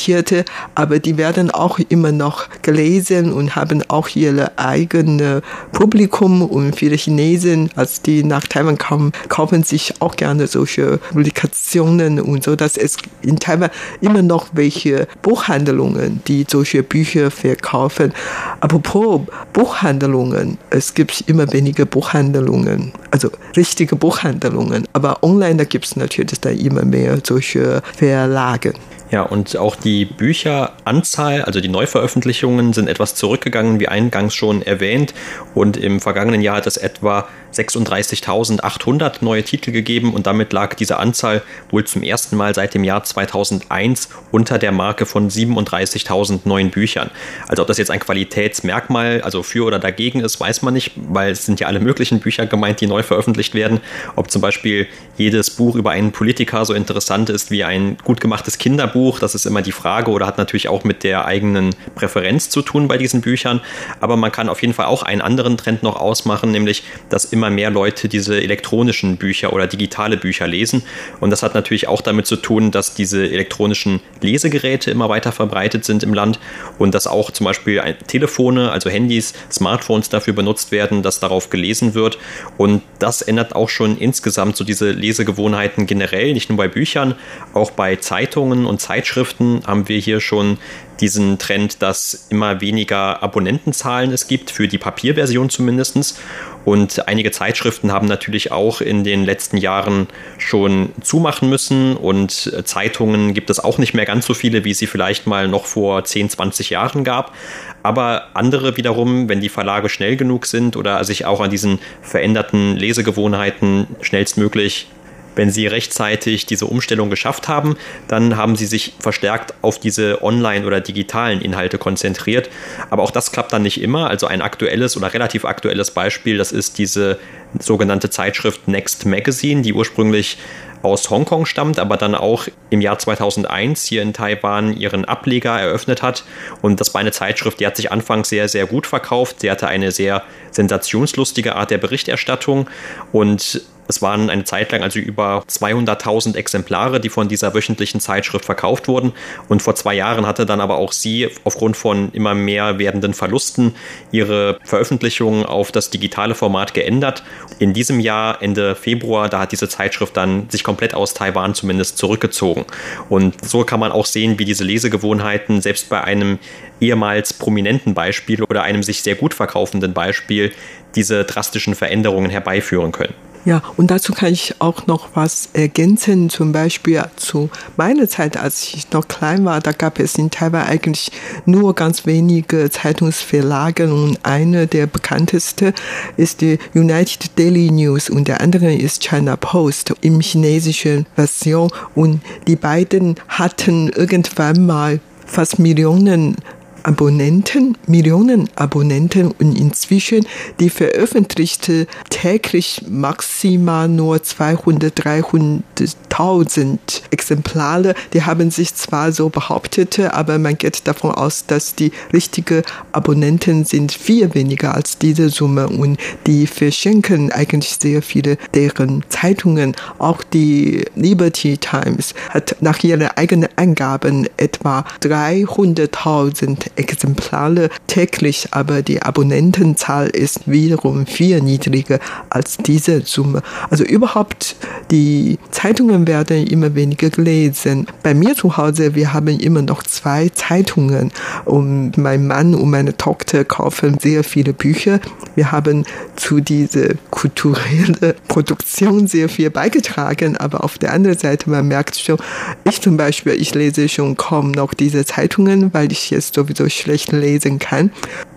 exportierte, 0.00 0.44
aber 0.74 0.98
die 0.98 1.16
werden 1.16 1.50
auch 1.50 1.78
immer 1.88 2.12
noch 2.12 2.48
gelesen 2.62 3.32
und 3.32 3.54
haben 3.56 3.82
auch 3.88 4.08
ihr 4.14 4.50
eigenes 4.56 5.42
Publikum 5.72 6.42
und 6.42 6.74
viele 6.74 6.96
Chinesen, 6.96 7.70
als 7.76 8.00
die 8.00 8.24
nach 8.24 8.46
Taiwan 8.46 8.78
kommen, 8.78 9.12
kaufen 9.28 9.62
sich 9.62 9.94
auch 10.00 10.16
gerne 10.16 10.46
solche 10.46 10.98
Publikationen 10.98 12.20
und 12.20 12.44
so, 12.44 12.56
dass 12.56 12.76
es 12.76 12.96
in 13.22 13.38
Taiwan 13.38 13.70
immer 14.00 14.22
noch 14.22 14.48
welche 14.52 15.06
Buchhandlungen, 15.22 16.22
die 16.26 16.46
solche 16.48 16.82
Bücher 16.82 17.30
verkaufen. 17.30 18.12
Apropos 18.60 19.22
Buchhandlungen, 19.52 20.58
es 20.70 20.94
gibt 20.94 21.24
immer 21.26 21.52
weniger 21.52 21.84
Buchhandlungen, 21.84 22.92
also 23.10 23.30
richtige 23.56 23.96
Buchhandlungen. 23.96 24.86
Aber 24.92 25.22
online, 25.22 25.66
gibt 25.66 25.84
es 25.84 25.96
natürlich 25.96 26.40
da 26.40 26.50
immer 26.50 26.84
mehr 26.84 27.18
solche 27.22 27.82
Verlage. 27.96 28.72
Ja, 29.10 29.22
und 29.22 29.56
auch 29.56 29.74
die 29.74 30.04
Bücheranzahl, 30.04 31.42
also 31.42 31.60
die 31.60 31.68
Neuveröffentlichungen, 31.68 32.72
sind 32.72 32.88
etwas 32.88 33.16
zurückgegangen, 33.16 33.80
wie 33.80 33.88
eingangs 33.88 34.34
schon 34.34 34.62
erwähnt. 34.62 35.14
Und 35.54 35.76
im 35.76 36.00
vergangenen 36.00 36.42
Jahr 36.42 36.58
hat 36.58 36.66
es 36.66 36.76
etwa 36.76 37.26
36.800 37.52 39.16
neue 39.20 39.42
Titel 39.42 39.72
gegeben 39.72 40.14
und 40.14 40.26
damit 40.26 40.52
lag 40.52 40.74
diese 40.74 40.98
Anzahl 40.98 41.42
wohl 41.70 41.84
zum 41.84 42.02
ersten 42.02 42.36
Mal 42.36 42.54
seit 42.54 42.74
dem 42.74 42.84
Jahr 42.84 43.02
2001 43.04 44.08
unter 44.30 44.58
der 44.58 44.72
Marke 44.72 45.06
von 45.06 45.30
37.000 45.30 46.40
neuen 46.44 46.70
Büchern. 46.70 47.10
Also 47.48 47.62
ob 47.62 47.68
das 47.68 47.78
jetzt 47.78 47.90
ein 47.90 48.00
Qualitätsmerkmal, 48.00 49.22
also 49.22 49.42
für 49.42 49.64
oder 49.64 49.78
dagegen 49.78 50.20
ist, 50.20 50.38
weiß 50.40 50.62
man 50.62 50.74
nicht, 50.74 50.92
weil 50.96 51.32
es 51.32 51.46
sind 51.46 51.60
ja 51.60 51.66
alle 51.66 51.80
möglichen 51.80 52.20
Bücher 52.20 52.46
gemeint, 52.46 52.80
die 52.80 52.86
neu 52.86 53.02
veröffentlicht 53.02 53.54
werden. 53.54 53.80
Ob 54.16 54.30
zum 54.30 54.42
Beispiel 54.42 54.86
jedes 55.16 55.50
Buch 55.50 55.74
über 55.74 55.90
einen 55.90 56.12
Politiker 56.12 56.64
so 56.64 56.74
interessant 56.74 57.30
ist 57.30 57.50
wie 57.50 57.64
ein 57.64 57.96
gut 58.04 58.20
gemachtes 58.20 58.58
Kinderbuch, 58.58 59.18
das 59.18 59.34
ist 59.34 59.46
immer 59.46 59.62
die 59.62 59.72
Frage 59.72 60.10
oder 60.10 60.26
hat 60.26 60.38
natürlich 60.38 60.68
auch 60.68 60.84
mit 60.84 61.04
der 61.04 61.24
eigenen 61.24 61.74
Präferenz 61.94 62.50
zu 62.50 62.62
tun 62.62 62.88
bei 62.88 62.98
diesen 62.98 63.20
Büchern. 63.20 63.60
Aber 64.00 64.16
man 64.16 64.32
kann 64.32 64.48
auf 64.48 64.62
jeden 64.62 64.74
Fall 64.74 64.86
auch 64.86 65.02
einen 65.02 65.20
anderen 65.20 65.56
Trend 65.56 65.82
noch 65.82 65.96
ausmachen, 65.96 66.50
nämlich 66.50 66.84
dass 67.08 67.24
immer 67.24 67.39
immer 67.40 67.48
mehr 67.48 67.70
Leute 67.70 68.10
diese 68.10 68.38
elektronischen 68.38 69.16
Bücher 69.16 69.54
oder 69.54 69.66
digitale 69.66 70.18
Bücher 70.18 70.46
lesen. 70.46 70.82
Und 71.20 71.30
das 71.30 71.42
hat 71.42 71.54
natürlich 71.54 71.88
auch 71.88 72.02
damit 72.02 72.26
zu 72.26 72.36
tun, 72.36 72.70
dass 72.70 72.92
diese 72.92 73.24
elektronischen 73.24 74.00
Lesegeräte 74.20 74.90
immer 74.90 75.08
weiter 75.08 75.32
verbreitet 75.32 75.86
sind 75.86 76.02
im 76.02 76.12
Land 76.12 76.38
und 76.78 76.94
dass 76.94 77.06
auch 77.06 77.30
zum 77.30 77.46
Beispiel 77.46 77.82
Telefone, 78.06 78.70
also 78.70 78.90
Handys, 78.90 79.32
Smartphones 79.50 80.10
dafür 80.10 80.34
benutzt 80.34 80.70
werden, 80.70 81.02
dass 81.02 81.18
darauf 81.18 81.48
gelesen 81.48 81.94
wird. 81.94 82.18
Und 82.58 82.82
das 82.98 83.22
ändert 83.22 83.56
auch 83.56 83.70
schon 83.70 83.96
insgesamt 83.96 84.58
so 84.58 84.64
diese 84.64 84.90
Lesegewohnheiten 84.90 85.86
generell, 85.86 86.34
nicht 86.34 86.50
nur 86.50 86.58
bei 86.58 86.68
Büchern, 86.68 87.14
auch 87.54 87.70
bei 87.70 87.96
Zeitungen 87.96 88.66
und 88.66 88.82
Zeitschriften 88.82 89.62
haben 89.66 89.88
wir 89.88 89.98
hier 89.98 90.20
schon 90.20 90.58
diesen 91.00 91.38
Trend, 91.38 91.80
dass 91.80 92.26
immer 92.28 92.60
weniger 92.60 93.22
Abonnentenzahlen 93.22 94.12
es 94.12 94.26
gibt, 94.26 94.50
für 94.50 94.68
die 94.68 94.78
Papierversion 94.78 95.48
zumindest. 95.48 96.20
Und 96.64 97.08
einige 97.08 97.30
Zeitschriften 97.30 97.90
haben 97.90 98.06
natürlich 98.06 98.52
auch 98.52 98.80
in 98.80 99.02
den 99.02 99.24
letzten 99.24 99.56
Jahren 99.56 100.08
schon 100.38 100.90
zumachen 101.00 101.48
müssen 101.48 101.96
und 101.96 102.52
Zeitungen 102.64 103.32
gibt 103.32 103.50
es 103.50 103.60
auch 103.60 103.78
nicht 103.78 103.94
mehr 103.94 104.04
ganz 104.04 104.26
so 104.26 104.34
viele, 104.34 104.64
wie 104.64 104.74
sie 104.74 104.86
vielleicht 104.86 105.26
mal 105.26 105.48
noch 105.48 105.64
vor 105.64 106.04
10, 106.04 106.30
20 106.30 106.70
Jahren 106.70 107.02
gab. 107.02 107.34
Aber 107.82 108.28
andere 108.34 108.76
wiederum, 108.76 109.28
wenn 109.28 109.40
die 109.40 109.48
Verlage 109.48 109.88
schnell 109.88 110.16
genug 110.16 110.46
sind 110.46 110.76
oder 110.76 111.02
sich 111.04 111.24
auch 111.24 111.40
an 111.40 111.50
diesen 111.50 111.78
veränderten 112.02 112.76
Lesegewohnheiten 112.76 113.86
schnellstmöglich 114.02 114.88
wenn 115.34 115.50
sie 115.50 115.66
rechtzeitig 115.66 116.46
diese 116.46 116.66
Umstellung 116.66 117.10
geschafft 117.10 117.48
haben, 117.48 117.76
dann 118.08 118.36
haben 118.36 118.56
sie 118.56 118.66
sich 118.66 118.94
verstärkt 119.00 119.54
auf 119.62 119.78
diese 119.78 120.22
online- 120.22 120.66
oder 120.66 120.80
digitalen 120.80 121.40
Inhalte 121.40 121.78
konzentriert. 121.78 122.50
Aber 122.90 123.02
auch 123.02 123.10
das 123.10 123.32
klappt 123.32 123.52
dann 123.52 123.62
nicht 123.62 123.80
immer. 123.80 124.10
Also 124.10 124.26
ein 124.26 124.42
aktuelles 124.42 124.96
oder 124.96 125.12
relativ 125.12 125.44
aktuelles 125.44 125.92
Beispiel, 125.92 126.38
das 126.38 126.52
ist 126.52 126.78
diese 126.78 127.18
sogenannte 127.58 128.10
Zeitschrift 128.10 128.68
Next 128.68 129.06
Magazine, 129.06 129.62
die 129.62 129.72
ursprünglich 129.72 130.38
aus 130.82 131.10
Hongkong 131.10 131.46
stammt, 131.46 131.78
aber 131.78 131.96
dann 131.96 132.14
auch 132.14 132.46
im 132.70 132.80
Jahr 132.80 132.98
2001 132.98 133.84
hier 133.84 134.02
in 134.02 134.12
Taiwan 134.12 134.76
ihren 134.76 135.04
Ableger 135.04 135.58
eröffnet 135.58 136.02
hat. 136.02 136.24
Und 136.62 136.80
das 136.80 136.94
war 136.94 137.00
eine 137.00 137.12
Zeitschrift, 137.12 137.60
die 137.60 137.66
hat 137.66 137.76
sich 137.76 137.92
anfangs 137.92 138.28
sehr, 138.28 138.48
sehr 138.48 138.66
gut 138.66 138.86
verkauft. 138.86 139.40
Sie 139.40 139.50
hatte 139.50 139.68
eine 139.68 139.92
sehr 139.92 140.22
sensationslustige 140.50 141.56
Art 141.56 141.70
der 141.70 141.78
Berichterstattung 141.78 142.68
und 143.12 143.62
es 143.90 144.00
waren 144.00 144.30
eine 144.30 144.44
Zeit 144.44 144.72
lang 144.72 144.82
also 144.82 144.98
über 144.98 145.44
200.000 145.48 146.36
Exemplare, 146.36 147.00
die 147.00 147.10
von 147.10 147.28
dieser 147.28 147.52
wöchentlichen 147.54 148.00
Zeitschrift 148.00 148.44
verkauft 148.44 148.88
wurden. 148.88 149.12
Und 149.48 149.62
vor 149.62 149.74
zwei 149.74 149.94
Jahren 149.94 150.26
hatte 150.26 150.46
dann 150.46 150.60
aber 150.60 150.78
auch 150.78 150.92
sie 150.92 151.28
aufgrund 151.44 151.76
von 151.76 152.10
immer 152.12 152.34
mehr 152.34 152.78
werdenden 152.78 153.12
Verlusten 153.14 153.74
ihre 154.12 154.58
Veröffentlichungen 154.64 155.44
auf 155.44 155.72
das 155.72 155.90
digitale 155.90 156.34
Format 156.34 156.72
geändert. 156.72 157.24
In 157.58 157.74
diesem 157.74 158.00
Jahr, 158.00 158.40
Ende 158.40 158.74
Februar, 158.76 159.28
da 159.28 159.40
hat 159.40 159.52
diese 159.52 159.68
Zeitschrift 159.68 160.16
dann 160.16 160.48
sich 160.48 160.64
komplett 160.64 160.94
aus 160.94 161.12
Taiwan 161.12 161.54
zumindest 161.54 161.98
zurückgezogen. 161.98 162.64
Und 163.08 163.44
so 163.44 163.64
kann 163.64 163.80
man 163.80 163.92
auch 163.92 164.06
sehen, 164.06 164.38
wie 164.38 164.44
diese 164.44 164.64
Lesegewohnheiten 164.64 165.60
selbst 165.60 165.88
bei 165.88 166.02
einem 166.02 166.38
ehemals 166.80 167.32
prominenten 167.32 167.94
Beispiel 167.94 168.42
oder 168.44 168.62
einem 168.62 168.82
sich 168.82 169.02
sehr 169.02 169.16
gut 169.16 169.34
verkaufenden 169.34 169.92
Beispiel 169.92 170.52
diese 170.94 171.24
drastischen 171.24 171.74
Veränderungen 171.74 172.30
herbeiführen 172.30 172.92
können. 172.92 173.14
Ja, 173.46 173.62
und 173.78 173.90
dazu 173.90 174.12
kann 174.12 174.32
ich 174.32 174.56
auch 174.58 174.86
noch 174.86 175.08
was 175.14 175.48
ergänzen. 175.54 176.28
Zum 176.28 176.52
Beispiel 176.52 177.02
zu 177.16 177.48
meiner 177.78 178.06
Zeit, 178.06 178.36
als 178.36 178.74
ich 178.74 178.90
noch 178.92 179.08
klein 179.08 179.46
war, 179.46 179.60
da 179.60 179.72
gab 179.72 179.98
es 179.98 180.16
in 180.16 180.30
Taiwan 180.30 180.66
eigentlich 180.66 181.10
nur 181.46 181.74
ganz 181.74 182.04
wenige 182.04 182.68
Zeitungsverlage 182.70 183.92
und 183.92 184.18
eine 184.24 184.66
der 184.66 184.86
bekanntesten 184.86 185.72
ist 186.18 186.42
die 186.42 186.58
United 186.74 187.38
Daily 187.38 187.70
News 187.70 188.10
und 188.10 188.28
der 188.28 188.42
andere 188.42 188.74
ist 188.74 189.02
China 189.02 189.36
Post 189.36 189.94
im 190.02 190.20
chinesischen 190.20 191.06
Version 191.14 191.70
und 191.94 192.20
die 192.46 192.56
beiden 192.56 193.14
hatten 193.28 193.88
irgendwann 193.88 194.66
mal 194.66 195.00
fast 195.24 195.58
Millionen 195.58 196.36
Abonnenten, 196.82 197.76
Millionen 197.86 198.48
Abonnenten 198.56 199.32
und 199.32 199.58
inzwischen 199.58 200.26
die 200.58 200.70
veröffentlichte 200.70 201.86
täglich 202.08 202.82
maximal 202.88 203.88
nur 203.88 204.22
200, 204.22 204.98
300.000 204.98 206.78
Exemplare. 207.10 207.94
Die 208.12 208.22
haben 208.22 208.50
sich 208.50 208.74
zwar 208.74 209.12
so 209.12 209.28
behauptet, 209.28 209.98
aber 209.98 210.38
man 210.38 210.56
geht 210.58 210.86
davon 210.86 211.12
aus, 211.12 211.46
dass 211.46 211.74
die 211.74 211.92
richtigen 212.12 212.62
Abonnenten 212.92 213.64
sind 213.64 213.92
viel 213.92 214.34
weniger 214.34 214.74
als 214.74 214.98
diese 214.98 215.28
Summe 215.28 215.68
und 215.68 215.98
die 216.26 216.46
verschenken 216.46 217.32
eigentlich 217.32 217.76
sehr 217.80 218.02
viele 218.02 218.36
deren 218.54 219.04
Zeitungen. 219.08 219.74
Auch 219.98 220.22
die 220.22 220.84
Liberty 220.94 221.58
Times 221.58 222.14
hat 222.30 222.56
nach 222.60 222.82
ihren 222.82 223.08
eigenen 223.16 223.48
Angaben 223.56 224.28
etwa 224.36 224.84
300.000 225.02 226.69
Exemplare 226.76 227.68
täglich, 227.86 228.48
aber 228.52 228.82
die 228.82 229.02
Abonnentenzahl 229.02 230.08
ist 230.08 230.50
wiederum 230.50 231.06
viel 231.06 231.40
niedriger 231.40 231.98
als 232.28 232.56
diese 232.56 233.02
Summe. 233.02 233.42
Also 233.70 233.84
überhaupt, 233.84 234.56
die 234.90 235.38
Zeitungen 235.50 236.06
werden 236.06 236.46
immer 236.46 236.74
weniger 236.74 237.10
gelesen. 237.10 237.86
Bei 238.02 238.14
mir 238.14 238.34
zu 238.34 238.56
Hause, 238.56 238.94
wir 238.94 239.12
haben 239.12 239.38
immer 239.40 239.62
noch 239.62 239.82
zwei 239.82 240.28
Zeitungen 240.30 241.12
und 241.44 241.96
mein 241.96 242.26
Mann 242.26 242.54
und 242.54 242.70
meine 242.70 242.96
Tochter 242.96 243.44
kaufen 243.44 243.98
sehr 244.00 244.24
viele 244.24 244.52
Bücher. 244.52 245.00
Wir 245.34 245.52
haben 245.52 245.84
zu 246.16 246.40
dieser 246.40 246.94
kulturellen 247.10 247.96
Produktion 248.28 249.06
sehr 249.06 249.28
viel 249.28 249.50
beigetragen, 249.50 250.36
aber 250.36 250.64
auf 250.64 250.78
der 250.78 250.92
anderen 250.92 251.18
Seite, 251.18 251.50
man 251.50 251.68
merkt 251.68 251.96
schon, 251.96 252.18
ich 252.64 252.80
zum 252.80 252.96
Beispiel, 252.96 253.32
ich 253.32 253.54
lese 253.54 253.88
schon 253.88 254.16
kaum 254.16 254.50
noch 254.50 254.74
diese 254.74 255.04
Zeitungen, 255.04 255.72
weil 255.72 255.92
ich 255.92 256.10
jetzt 256.10 256.34
sowieso 256.34 256.59
so 256.60 256.68
schlecht 256.68 257.12
lesen 257.12 257.58
kann. 257.58 257.90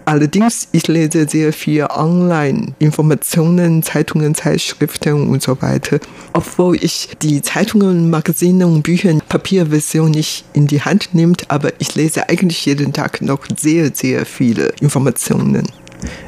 Allerdings, 0.05 0.67
ich 0.71 0.87
lese 0.87 1.27
sehr 1.29 1.53
viel 1.53 1.85
online, 1.89 2.73
Informationen, 2.79 3.83
Zeitungen, 3.83 4.35
Zeitschriften 4.35 5.29
und 5.29 5.41
so 5.41 5.61
weiter. 5.61 5.99
Obwohl 6.33 6.75
ich 6.81 7.09
die 7.21 7.41
Zeitungen, 7.41 8.09
Magazine 8.09 8.67
und 8.67 8.83
Bücher 8.83 9.13
Papierversion 9.29 10.11
nicht 10.11 10.45
in 10.53 10.67
die 10.67 10.81
Hand 10.81 11.13
nimmt, 11.13 11.49
aber 11.49 11.71
ich 11.79 11.95
lese 11.95 12.27
eigentlich 12.27 12.65
jeden 12.65 12.91
Tag 12.91 13.21
noch 13.21 13.39
sehr, 13.57 13.91
sehr 13.93 14.25
viele 14.25 14.73
Informationen. 14.81 15.67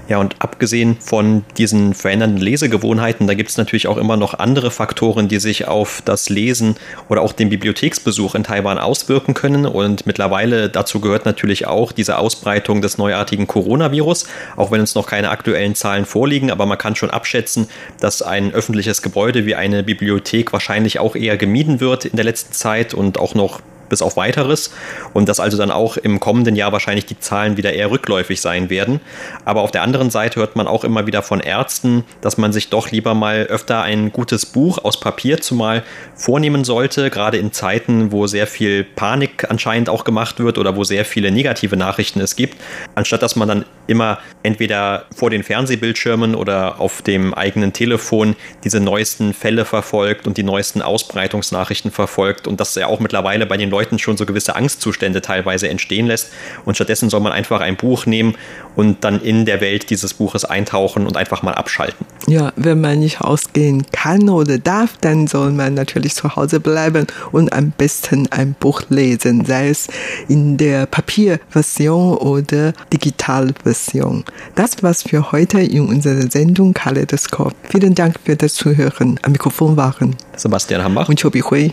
Ja, 0.07 0.19
und 0.19 0.35
abgesehen 0.37 0.97
von 0.99 1.43
diesen 1.57 1.95
verändernden 1.95 2.39
Lesegewohnheiten, 2.39 3.25
da 3.25 3.33
gibt 3.33 3.49
es 3.49 3.57
natürlich 3.57 3.87
auch 3.87 3.97
immer 3.97 4.17
noch 4.17 4.35
andere 4.35 4.69
Faktoren, 4.69 5.27
die 5.27 5.39
sich 5.39 5.67
auf 5.67 6.03
das 6.05 6.29
Lesen 6.29 6.75
oder 7.09 7.23
auch 7.23 7.33
den 7.33 7.49
Bibliotheksbesuch 7.49 8.35
in 8.35 8.43
Taiwan 8.43 8.77
auswirken 8.77 9.33
können. 9.33 9.65
Und 9.65 10.05
mittlerweile 10.05 10.69
dazu 10.69 10.99
gehört 10.99 11.25
natürlich 11.25 11.65
auch 11.65 11.91
diese 11.91 12.19
Ausbreitung 12.19 12.83
des 12.83 12.99
neuartigen 12.99 13.47
Coronavirus, 13.47 14.27
auch 14.57 14.69
wenn 14.69 14.79
uns 14.79 14.93
noch 14.93 15.07
keine 15.07 15.31
aktuellen 15.31 15.73
Zahlen 15.73 16.05
vorliegen, 16.05 16.51
aber 16.51 16.67
man 16.67 16.77
kann 16.77 16.95
schon 16.95 17.09
abschätzen, 17.09 17.67
dass 17.99 18.21
ein 18.21 18.53
öffentliches 18.53 19.01
Gebäude 19.01 19.47
wie 19.47 19.55
eine 19.55 19.81
Bibliothek 19.81 20.53
wahrscheinlich 20.53 20.99
auch 20.99 21.15
eher 21.15 21.35
gemieden 21.35 21.79
wird 21.79 22.05
in 22.05 22.15
der 22.15 22.25
letzten 22.25 22.53
Zeit 22.53 22.93
und 22.93 23.17
auch 23.17 23.33
noch 23.33 23.59
bis 23.89 24.01
auf 24.01 24.17
weiteres 24.17 24.73
und 25.13 25.29
dass 25.29 25.39
also 25.39 25.57
dann 25.57 25.71
auch 25.71 25.97
im 25.97 26.19
kommenden 26.19 26.55
Jahr 26.55 26.71
wahrscheinlich 26.71 27.05
die 27.05 27.19
Zahlen 27.19 27.57
wieder 27.57 27.73
eher 27.73 27.91
rückläufig 27.91 28.41
sein 28.41 28.69
werden. 28.69 28.99
Aber 29.45 29.61
auf 29.61 29.71
der 29.71 29.83
anderen 29.83 30.09
Seite 30.09 30.39
hört 30.39 30.55
man 30.55 30.67
auch 30.67 30.83
immer 30.83 31.07
wieder 31.07 31.21
von 31.21 31.39
Ärzten, 31.39 32.03
dass 32.21 32.37
man 32.37 32.53
sich 32.53 32.69
doch 32.69 32.91
lieber 32.91 33.13
mal 33.13 33.43
öfter 33.43 33.81
ein 33.81 34.11
gutes 34.11 34.45
Buch 34.45 34.83
aus 34.83 34.99
Papier 34.99 35.41
zumal 35.41 35.83
vornehmen 36.15 36.63
sollte, 36.63 37.09
gerade 37.09 37.37
in 37.37 37.51
Zeiten, 37.51 38.11
wo 38.11 38.27
sehr 38.27 38.47
viel 38.47 38.83
Panik 38.83 39.49
anscheinend 39.49 39.89
auch 39.89 40.03
gemacht 40.03 40.39
wird 40.39 40.57
oder 40.57 40.75
wo 40.75 40.83
sehr 40.83 41.05
viele 41.05 41.31
negative 41.31 41.77
Nachrichten 41.77 42.21
es 42.21 42.35
gibt, 42.35 42.57
anstatt 42.95 43.21
dass 43.21 43.35
man 43.35 43.47
dann 43.47 43.65
immer 43.87 44.19
entweder 44.43 45.05
vor 45.15 45.29
den 45.29 45.43
Fernsehbildschirmen 45.43 46.35
oder 46.35 46.79
auf 46.79 47.01
dem 47.01 47.33
eigenen 47.33 47.73
Telefon 47.73 48.35
diese 48.63 48.79
neuesten 48.79 49.33
Fälle 49.33 49.65
verfolgt 49.65 50.27
und 50.27 50.37
die 50.37 50.43
neuesten 50.43 50.81
Ausbreitungsnachrichten 50.81 51.91
verfolgt 51.91 52.47
und 52.47 52.59
das 52.59 52.75
ja 52.75 52.87
auch 52.87 52.99
mittlerweile 52.99 53.45
bei 53.45 53.57
den 53.57 53.69
Leuten 53.75 53.99
schon 53.99 54.15
so 54.15 54.25
gewisse 54.25 54.55
Angstzustände 54.55 55.21
teilweise 55.21 55.67
entstehen 55.67 56.07
lässt. 56.07 56.29
Und 56.63 56.75
stattdessen 56.75 57.09
soll 57.09 57.19
man 57.19 57.33
einfach 57.33 57.59
ein 57.59 57.75
Buch 57.75 58.05
nehmen 58.05 58.35
und 58.77 59.03
dann 59.03 59.21
in 59.21 59.45
der 59.45 59.59
Welt 59.59 59.89
dieses 59.89 60.13
Buches 60.13 60.45
eintauchen 60.45 61.05
und 61.05 61.17
einfach 61.17 61.43
mal 61.43 61.53
abschalten. 61.53 62.05
Ja, 62.27 62.53
wenn 62.55 62.79
man 62.79 62.99
nicht 62.99 63.19
ausgehen 63.19 63.85
kann 63.91 64.29
oder 64.29 64.57
darf, 64.57 64.97
dann 65.01 65.27
soll 65.27 65.51
man 65.51 65.73
natürlich 65.73 66.15
zu 66.15 66.35
Hause 66.35 66.59
bleiben 66.61 67.05
und 67.33 67.51
am 67.51 67.71
besten 67.71 68.27
ein 68.31 68.55
Buch 68.57 68.83
lesen, 68.89 69.45
sei 69.45 69.69
es 69.69 69.87
in 70.29 70.55
der 70.57 70.85
Papierversion 70.85 72.17
oder 72.17 72.71
Digitalversion. 72.93 74.23
Das 74.55 74.81
war's 74.83 75.03
für 75.03 75.33
heute 75.33 75.59
in 75.59 75.87
unserer 75.87 76.31
Sendung 76.31 76.73
Kaleidoskop. 76.73 77.53
Vielen 77.69 77.93
Dank 77.93 78.15
für 78.23 78.37
das 78.37 78.53
Zuhören. 78.53 79.19
Am 79.21 79.33
Mikrofon 79.33 79.75
waren 79.75 80.15
Sebastian 80.37 80.81
Hambach 80.81 81.09
und 81.09 81.21
Chobi 81.21 81.41
Hui. 81.41 81.71